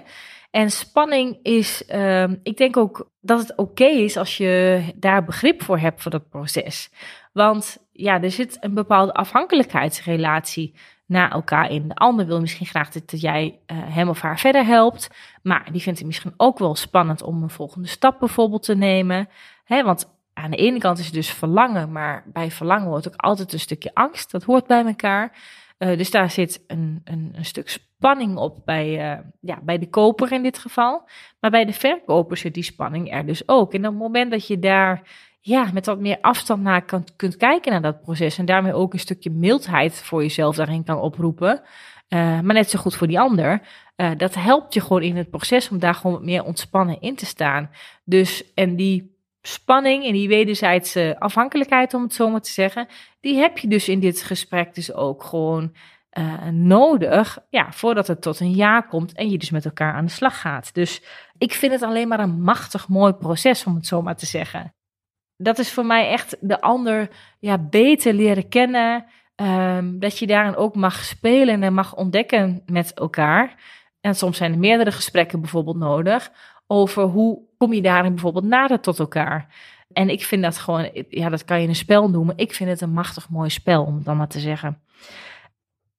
[0.51, 5.63] En spanning is, uh, ik denk ook dat het oké is als je daar begrip
[5.63, 6.91] voor hebt voor dat proces.
[7.33, 10.75] Want ja, er zit een bepaalde afhankelijkheidsrelatie
[11.07, 11.89] naar elkaar in.
[11.89, 15.11] De ander wil misschien graag dat, jij uh, hem of haar verder helpt.
[15.43, 19.29] Maar die vindt het misschien ook wel spannend om een volgende stap bijvoorbeeld te nemen.
[19.65, 23.17] Hè, want aan de ene kant is het dus verlangen, maar bij verlangen hoort ook
[23.17, 24.31] altijd een stukje angst.
[24.31, 25.37] Dat hoort bij elkaar.
[25.79, 29.89] Uh, dus daar zit een, een, een, stuk spanning op bij, uh, ja, bij de
[29.89, 31.09] koper in dit geval.
[31.41, 33.73] Maar bij de verkoper zit die spanning er dus ook.
[33.73, 35.03] En op het moment dat je daar
[35.49, 38.39] ja, met wat meer afstand naar kan, kunt kijken naar dat proces.
[38.39, 41.61] En daarmee ook een stukje mildheid voor jezelf daarin kan oproepen.
[42.09, 43.61] Uh, maar net zo goed voor die ander.
[43.97, 47.27] Uh, dat helpt je gewoon in het proces om daar gewoon meer ontspannen in te
[47.27, 47.71] staan.
[48.05, 52.89] Dus, en die spanning en die wederzijdse afhankelijkheid, om het zo maar te zeggen,
[53.21, 55.73] die heb je dus in dit gesprek dus ook gewoon
[56.19, 60.05] uh, nodig, ja, voordat het tot een ja komt en je dus met elkaar aan
[60.05, 60.75] de slag gaat.
[60.75, 61.03] Dus
[61.39, 64.73] ik vind het alleen maar een machtig mooi proces, om het zo maar te zeggen
[65.39, 67.09] dat is voor mij echt de ander
[67.39, 69.05] ja, beter leren kennen.
[69.37, 73.55] Um, dat je daarin ook mag spelen en mag ontdekken met elkaar.
[74.01, 76.33] En soms zijn er meerdere gesprekken bijvoorbeeld nodig
[76.67, 79.55] over hoe kom je daarin bijvoorbeeld nader tot elkaar.
[79.93, 82.37] En ik vind dat gewoon, ja, dat kan je een spel noemen.
[82.37, 84.83] Ik vind het een machtig mooi spel, om dan maar te zeggen.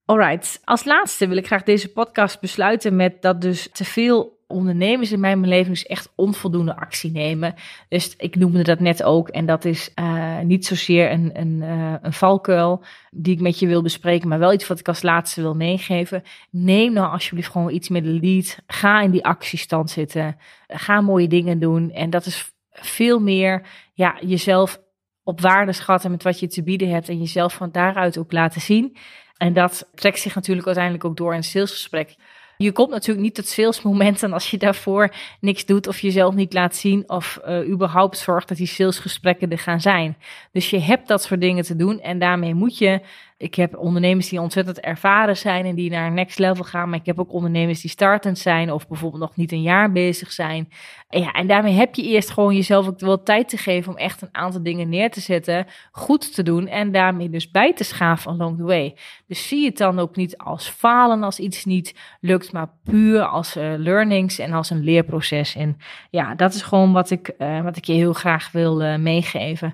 [0.06, 5.12] Alright, als laatste wil ik graag deze podcast besluiten met dat dus te veel ondernemers
[5.12, 7.56] in mijn beleving dus echt onvoldoende actie nemen.
[7.88, 9.30] Dus ik noemde dat net ook.
[9.30, 13.68] En dat is uh, niet zozeer een, een, uh, een valkuil die ik met je
[13.68, 16.24] wil bespreken, maar wel iets wat ik als laatste wil meegeven.
[16.50, 18.58] Neem nou alsjeblieft gewoon iets met de lead.
[18.68, 20.38] Ga in die actiestand zitten.
[20.68, 21.92] Ga mooie dingen doen.
[21.92, 23.62] En dat is veel meer
[23.94, 24.80] ja, jezelf
[25.24, 27.10] op waarde schatten met wat je te bieden hebt.
[27.10, 28.98] En jezelf van daaruit ook laten zien.
[29.38, 32.16] En dat trekt zich natuurlijk uiteindelijk ook door in een salesgesprek.
[32.64, 36.76] Je komt natuurlijk niet tot salesmomenten als je daarvoor niks doet of jezelf niet laat
[36.76, 40.18] zien of uh, überhaupt zorgt dat die salesgesprekken er gaan zijn.
[40.52, 43.02] Dus je hebt dat soort dingen te doen en daarmee moet je
[43.40, 46.90] ik heb ondernemers die ontzettend ervaren zijn en die naar next level gaan.
[46.90, 50.32] Maar ik heb ook ondernemers die startend zijn of bijvoorbeeld nog niet een jaar bezig
[50.32, 50.70] zijn.
[51.10, 53.98] En, ja, en daarmee heb je eerst gewoon jezelf ook wel tijd te geven om
[53.98, 57.84] echt een aantal dingen neer te zetten, goed te doen en daarmee dus bij te
[57.84, 58.96] schaven along the way.
[59.28, 63.58] Dus zie het dan ook niet als falen als iets niet lukt, maar puur als
[63.58, 65.56] uh, learnings en als een leerproces.
[65.56, 65.78] En
[66.10, 69.72] ja, dat is gewoon wat ik, uh, wat ik je heel graag wil uh, meegeven.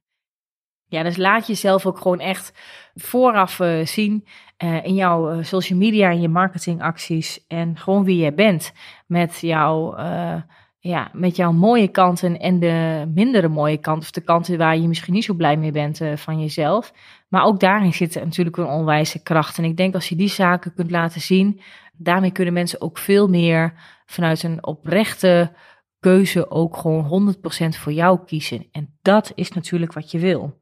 [0.88, 2.54] Ja, dus laat jezelf ook gewoon echt
[2.96, 4.26] vooraf uh, zien
[4.64, 7.46] uh, in jouw uh, social media en je marketingacties.
[7.48, 8.74] En gewoon wie jij bent
[9.08, 9.96] met, jouw
[10.80, 14.04] ja, met jouw mooie kanten en de mindere mooie kanten.
[14.04, 16.94] Of de kanten waar je misschien niet zo blij mee bent van jezelf.
[17.30, 19.58] Maar ook daarin zit natuurlijk een onwijze kracht.
[19.58, 21.62] En ik denk als je die zaken kunt laten zien,
[21.98, 23.74] daarmee kunnen mensen ook veel meer
[24.06, 25.52] vanuit een oprechte
[26.00, 27.38] keuze ook gewoon 100%
[27.80, 28.68] voor jou kiezen.
[28.72, 30.60] En dat is natuurlijk wat je wil.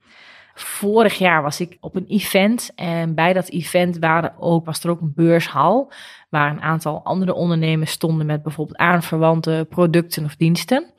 [0.53, 4.89] Vorig jaar was ik op een event en bij dat event waren ook, was er
[4.89, 5.91] ook een beurshal
[6.29, 10.93] waar een aantal andere ondernemers stonden met bijvoorbeeld aanverwante producten of diensten.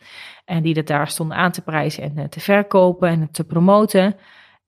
[0.45, 4.17] En die dat daar stonden aan te prijzen en eh, te verkopen en te promoten.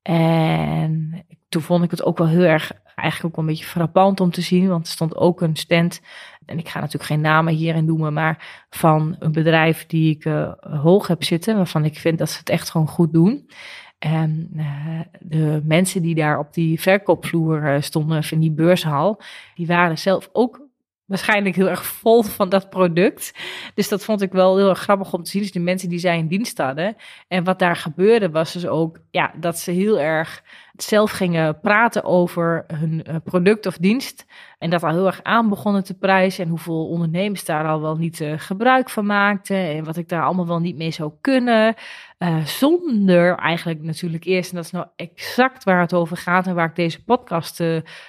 [0.02, 4.20] En toen vond ik het ook wel heel erg, eigenlijk ook wel een beetje frappant
[4.20, 6.00] om te zien, want er stond ook een stand,
[6.46, 10.52] en ik ga natuurlijk geen namen hierin noemen, maar van een bedrijf die ik uh,
[10.60, 13.50] hoog heb zitten, waarvan ik vind dat ze het echt gewoon goed doen.
[13.98, 19.20] En uh, de mensen die daar op die verkoopvloer stonden van die beurshal,
[19.54, 20.66] die waren zelf ook
[21.06, 23.32] waarschijnlijk heel erg vol van dat product.
[23.74, 25.42] Dus dat vond ik wel heel erg grappig om te zien.
[25.42, 26.96] Dus de mensen die zij in dienst hadden.
[27.28, 30.42] En wat daar gebeurde was dus ook ja, dat ze heel erg
[30.76, 34.26] zelf gingen praten over hun eh, product of dienst.
[34.58, 36.44] En dat al heel erg aan begonnen te prijzen.
[36.44, 39.56] En hoeveel ondernemers daar al wel niet uh, gebruik van maakten.
[39.56, 41.74] En wat ik daar allemaal wel niet mee zou kunnen.
[42.18, 46.46] Uh, zonder eigenlijk natuurlijk eerst, en dat is nou exact waar het over gaat.
[46.46, 47.62] En waar ik deze podcast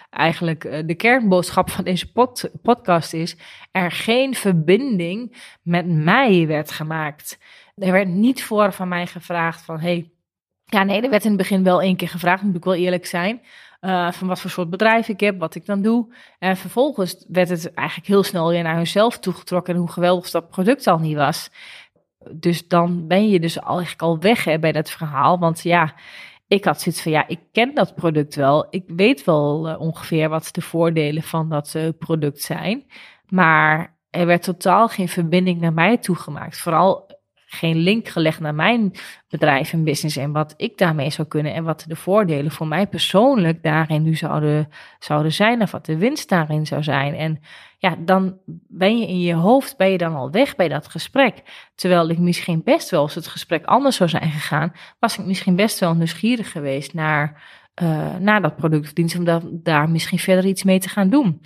[0.10, 3.38] eigenlijk de kernboodschap van deze pod podcast is.
[3.72, 7.40] Er geen verbinding met mij werd gemaakt.
[7.76, 10.12] Er werd niet voor van mij gevraagd van hey,
[10.70, 13.06] ja, nee, er werd in het begin wel één keer gevraagd, moet ik wel eerlijk
[13.06, 13.42] zijn.
[13.82, 16.14] Uh, van wat voor soort bedrijf ik heb, wat ik dan doe.
[16.40, 20.50] En vervolgens werd het eigenlijk heel snel weer naar hunzelf toegetrokken en hoe geweldig dat
[20.50, 21.50] product al niet was.
[22.32, 25.40] Dus dan ben je dus eigenlijk al weg hè, bij dat verhaal.
[25.40, 25.94] Want ja,
[26.48, 28.68] ik had zoiets van, ja, ik ken dat product wel.
[28.70, 32.86] Ik weet wel uh, ongeveer wat de voordelen van dat uh, product zijn.
[33.28, 36.58] Maar er werd totaal geen verbinding naar mij toegemaakt.
[36.58, 37.07] Vooral
[37.58, 38.92] geen link gelegd naar mijn
[39.30, 42.88] bedrijf en business en wat ik daarmee zou kunnen en wat de voordelen voor mij
[42.88, 47.14] persoonlijk daarin nu zouden, zouden zijn of wat de winst daarin zou zijn.
[47.16, 47.40] En
[47.80, 48.38] ja, dan
[48.68, 51.44] ben je in je hoofd, ben je dan al weg bij dat gesprek.
[51.76, 55.56] Terwijl ik misschien best wel, als het gesprek anders zou zijn gegaan, was ik misschien
[55.56, 57.44] best wel nieuwsgierig geweest naar,
[57.82, 61.42] uh, naar dat product of dienst, om daar misschien verder iets mee te gaan doen.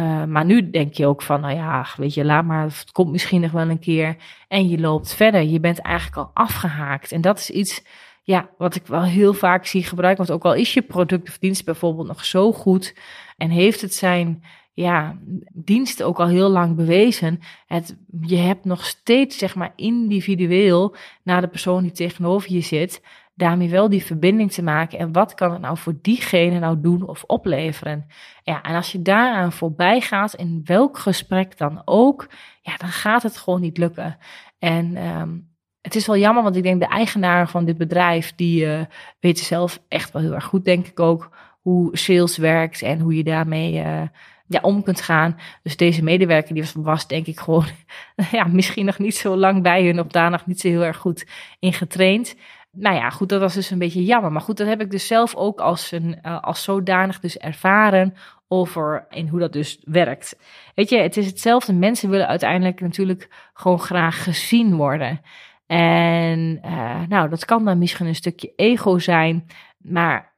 [0.00, 3.10] Uh, maar nu denk je ook van, nou ja, weet je, laat maar, het komt
[3.10, 4.16] misschien nog wel een keer.
[4.48, 5.42] En je loopt verder.
[5.42, 7.12] Je bent eigenlijk al afgehaakt.
[7.12, 7.84] En dat is iets,
[8.22, 10.26] ja, wat ik wel heel vaak zie gebruiken.
[10.26, 12.96] Want ook al is je product of dienst bijvoorbeeld nog zo goed
[13.36, 14.42] en heeft het zijn
[14.74, 15.18] ja,
[15.52, 17.40] dienst ook al heel lang bewezen.
[17.66, 23.02] Het, je hebt nog steeds, zeg maar, individueel naar de persoon die tegenover je zit,
[23.34, 24.98] daarmee wel die verbinding te maken.
[24.98, 28.06] En wat kan het nou voor diegene nou doen of opleveren?
[28.42, 32.28] Ja, en als je daaraan voorbij gaat, in welk gesprek dan ook,
[32.60, 34.18] ja, dan gaat het gewoon niet lukken.
[34.58, 38.64] En um, het is wel jammer, want ik denk de eigenaar van dit bedrijf, die
[38.64, 38.80] uh,
[39.20, 43.16] weten zelf echt wel heel erg goed, denk ik ook, hoe sales werkt en hoe
[43.16, 44.02] je daarmee uh,
[44.46, 45.36] ja, om kunt gaan.
[45.62, 47.66] Dus deze medewerker die was, was denk ik gewoon
[48.32, 50.96] ja, misschien nog niet zo lang bij hun of daar nog niet zo heel erg
[50.96, 51.26] goed
[51.58, 52.36] in getraind
[52.74, 54.32] nou ja, goed, dat was dus een beetje jammer.
[54.32, 58.14] Maar goed, dat heb ik dus zelf ook als, een, uh, als zodanig dus ervaren
[58.48, 60.36] over in hoe dat dus werkt.
[60.74, 61.72] Weet je, het is hetzelfde.
[61.72, 65.20] Mensen willen uiteindelijk natuurlijk gewoon graag gezien worden.
[65.66, 69.46] En uh, nou, dat kan dan misschien een stukje ego zijn.
[69.78, 70.34] Maar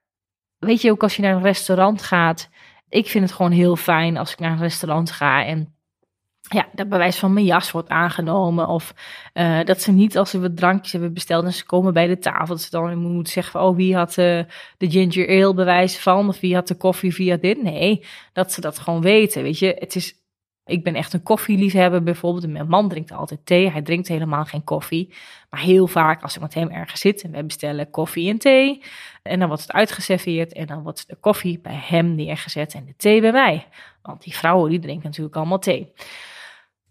[0.59, 2.51] weet je, ook als je naar een restaurant gaat.
[2.89, 5.76] Ik vind het gewoon heel fijn als ik naar een restaurant ga en
[6.49, 8.69] ja, dat bewijs van mijn jas wordt aangenomen.
[8.69, 8.95] Of
[9.35, 12.19] uh, dat ze niet als ze wat drankjes hebben besteld en ze komen bij de
[12.19, 12.47] tafel.
[12.47, 14.41] Dat ze dan moeten zeggen van, oh, wie had uh,
[14.79, 16.29] de ginger ale bewijs van?
[16.29, 17.63] Of wie had de koffie via dit?
[17.63, 19.43] Nee, dat ze dat gewoon weten.
[19.43, 20.15] Weet je, het is,
[20.65, 22.49] ik ben echt een koffieliefhebber bijvoorbeeld.
[22.49, 23.71] Mijn man drinkt altijd thee.
[23.71, 25.15] Hij drinkt helemaal geen koffie.
[25.51, 28.83] Maar heel vaak als ik met hem ergens zit en we bestellen koffie en thee.
[29.23, 32.95] En dan wordt het uitgeserveerd en dan wordt de koffie bij hem neergezet en de
[32.97, 33.67] thee bij mij.
[34.03, 35.93] Want die vrouwen die drinken natuurlijk allemaal thee.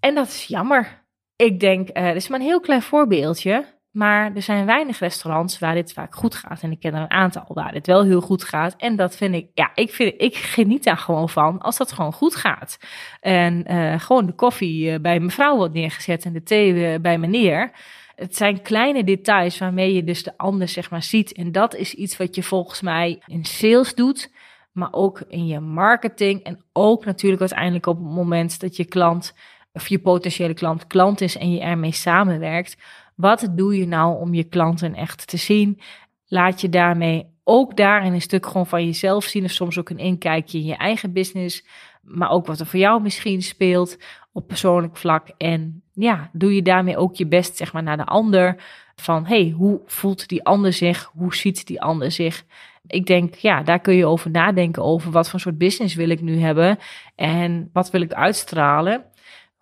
[0.05, 1.03] En dat is jammer.
[1.35, 3.65] Ik denk, uh, dit is maar een heel klein voorbeeldje.
[3.91, 6.61] Maar er zijn weinig restaurants waar dit vaak goed gaat.
[6.61, 8.75] En ik ken er een aantal waar dit wel heel goed gaat.
[8.77, 12.13] En dat vind ik, ja, ik, vind, ik geniet daar gewoon van als dat gewoon
[12.13, 12.77] goed gaat.
[13.19, 17.71] En uh, gewoon de koffie uh, bij mevrouw wordt neergezet en de thee bij meneer.
[18.15, 21.33] Het zijn kleine details waarmee je dus de ander zeg maar ziet.
[21.33, 24.31] En dat is iets wat je volgens mij in sales doet.
[24.71, 26.43] Maar ook in je marketing.
[26.43, 29.33] En ook natuurlijk uiteindelijk op het moment dat je klant
[29.75, 32.77] of je potentiële klant klant is en je ermee samenwerkt.
[33.15, 35.79] Wat doe je nou om je klanten echt te zien?
[36.27, 39.43] Laat je daarmee ook daarin een stuk gewoon van jezelf zien.
[39.43, 41.65] Of soms ook een inkijkje in je eigen business.
[42.01, 43.97] Maar ook wat er voor jou misschien speelt
[44.31, 45.27] op persoonlijk vlak.
[45.37, 48.63] En ja, doe je daarmee ook je best, zeg maar, naar de ander.
[48.95, 51.11] Van hey, hoe voelt die ander zich?
[51.13, 52.43] Hoe ziet die ander zich?
[52.87, 54.83] Ik denk, ja, daar kun je over nadenken.
[54.83, 56.77] Over wat voor soort business wil ik nu hebben?
[57.15, 59.05] En wat wil ik uitstralen?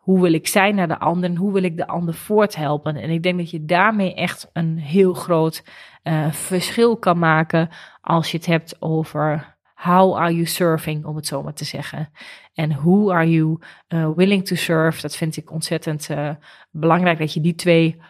[0.04, 2.96] Hoe wil ik zijn naar de ander en hoe wil ik de ander voorthelpen.
[2.96, 5.64] En ik denk dat je daarmee echt een heel groot
[6.04, 7.70] uh, verschil kan maken
[8.02, 12.10] als je het hebt over how are you serving, om het zo maar te zeggen.
[12.54, 15.02] En who are you uh, willing to serve.
[15.02, 16.30] Dat vind ik ontzettend uh,
[16.72, 18.02] belangrijk dat je die twee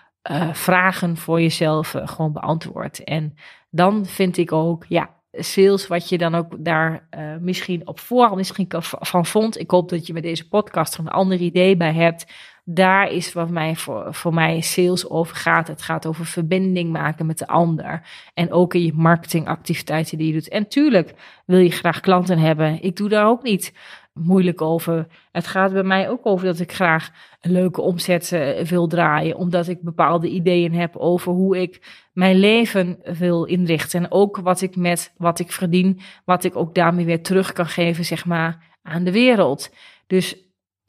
[0.52, 3.04] vragen voor jezelf gewoon beantwoordt.
[3.04, 3.36] En
[3.70, 8.36] dan vind ik ook, ja, sales, wat je dan ook daar uh, misschien op voorhand
[8.36, 8.68] misschien
[9.00, 9.60] van vond.
[9.60, 12.26] Ik hoop dat je met deze podcast er een ander idee bij hebt.
[12.66, 15.68] Daar is wat mij voor, voor mij sales over gaat.
[15.68, 18.08] Het gaat over verbinding maken met de ander.
[18.34, 20.50] En ook in je marketingactiviteiten die je doet.
[20.50, 21.14] En tuurlijk
[21.46, 22.82] wil je graag klanten hebben.
[22.82, 23.74] Ik doe daar ook niet
[24.14, 25.08] moeilijk over.
[25.32, 27.12] Het gaat bij mij ook over dat ik graag
[27.42, 29.38] een leuke omzet uh, wil draaien.
[29.38, 34.04] Omdat ik bepaalde ideeën heb over hoe ik mijn leven wil inrichten.
[34.04, 37.68] En ook wat ik met wat ik verdien, wat ik ook daarmee weer terug kan
[37.68, 39.70] geven, zeg maar, aan de wereld.
[40.08, 40.43] Dus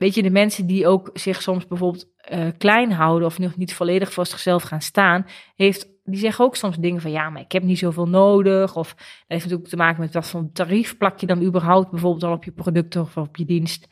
[0.04, 3.74] weet je, de mensen die ook zich soms bijvoorbeeld uh, klein houden of nog niet
[3.74, 5.26] volledig voor zichzelf gaan staan,
[5.56, 8.76] heeft, die zeggen ook soms dingen van ja, maar ik heb niet zoveel nodig.
[8.76, 12.24] Of dat heeft natuurlijk te maken met wat voor tarief plak je dan überhaupt bijvoorbeeld
[12.24, 13.86] al op je product of op je dienst.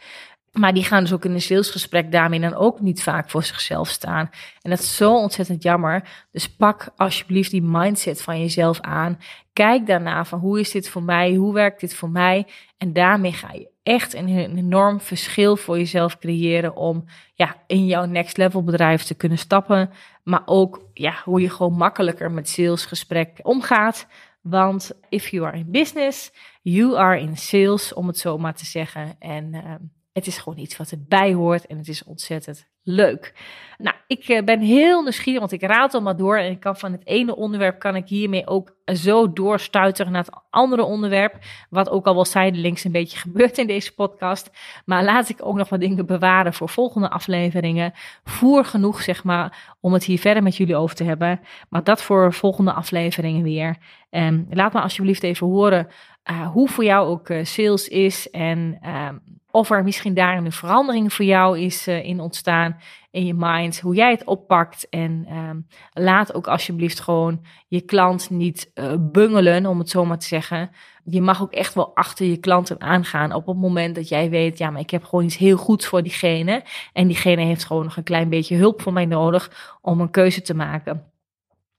[0.52, 3.88] Maar die gaan dus ook in een salesgesprek daarmee dan ook niet vaak voor zichzelf
[3.88, 4.30] staan.
[4.60, 6.26] En dat is zo ontzettend jammer.
[6.30, 9.18] Dus pak alsjeblieft die mindset van jezelf aan.
[9.52, 11.34] Kijk daarna van hoe is dit voor mij?
[11.34, 12.46] Hoe werkt dit voor mij?
[12.78, 17.04] En daarmee ga je echt een, enorm verschil voor jezelf creëren om
[17.34, 19.90] ja, in jouw next level bedrijf te kunnen stappen.
[20.22, 24.06] Maar ook ja, hoe je gewoon makkelijker met salesgesprek omgaat.
[24.40, 28.64] Want if you are in business, you are in sales, om het zo maar te
[28.64, 29.16] zeggen.
[29.18, 29.74] En uh,
[30.12, 33.34] het is gewoon iets wat erbij hoort en het is ontzettend leuk.
[33.78, 36.36] Nou, ik eh, ben heel nieuwsgierig, want ik raad al maar door.
[36.36, 40.40] En ik kan van het ene onderwerp kan ik hiermee ook zo doorstuiteren naar het
[40.50, 41.38] andere onderwerp.
[41.70, 44.50] Wat ook al wel zijdelings een beetje gebeurt in deze podcast.
[44.84, 47.92] Maar laat ik ook nog wat dingen bewaren voor volgende afleveringen.
[48.24, 51.40] Voer genoeg, zeg maar, om het hier verder met jullie over te hebben.
[51.68, 53.76] Maar dat voor volgende afleveringen weer.
[54.10, 55.88] En laat me alsjeblieft even horen
[56.30, 59.08] uh, hoe voor jou ook uh, sales is en uh,
[59.50, 62.76] of er misschien daar een verandering voor jou is uh, in ontstaan
[63.10, 64.88] in je mind, hoe jij het oppakt.
[64.88, 65.60] En ehm,
[66.04, 70.70] laat ook alsjeblieft gewoon je klant niet bungelen, om het zo maar te zeggen.
[71.04, 74.58] Je mag ook echt wel achter je klanten aangaan op het moment dat jij weet,
[74.58, 76.64] ja, maar ik heb gewoon iets heel goeds voor diegene.
[76.92, 80.42] En diegene heeft gewoon nog een klein beetje hulp van mij nodig om een keuze
[80.42, 81.12] te maken.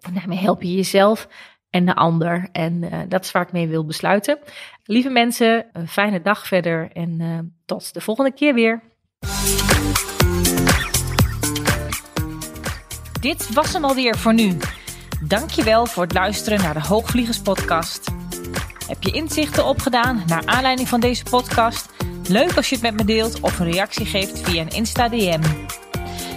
[0.03, 1.27] En daarmee help je jezelf
[1.73, 2.49] en de ander.
[2.51, 4.37] En uh, dat is waar ik mee wil besluiten.
[4.83, 8.81] Lieve mensen, een fijne dag verder en uh, tot de volgende keer weer.
[13.19, 14.57] Dit was hem alweer voor nu.
[15.27, 18.11] Dankjewel voor het luisteren naar de Hoogvliegers podcast.
[18.87, 21.89] Heb je inzichten opgedaan naar aanleiding van deze podcast?
[22.27, 25.41] Leuk als je het met me deelt of een reactie geeft via een Insta DM.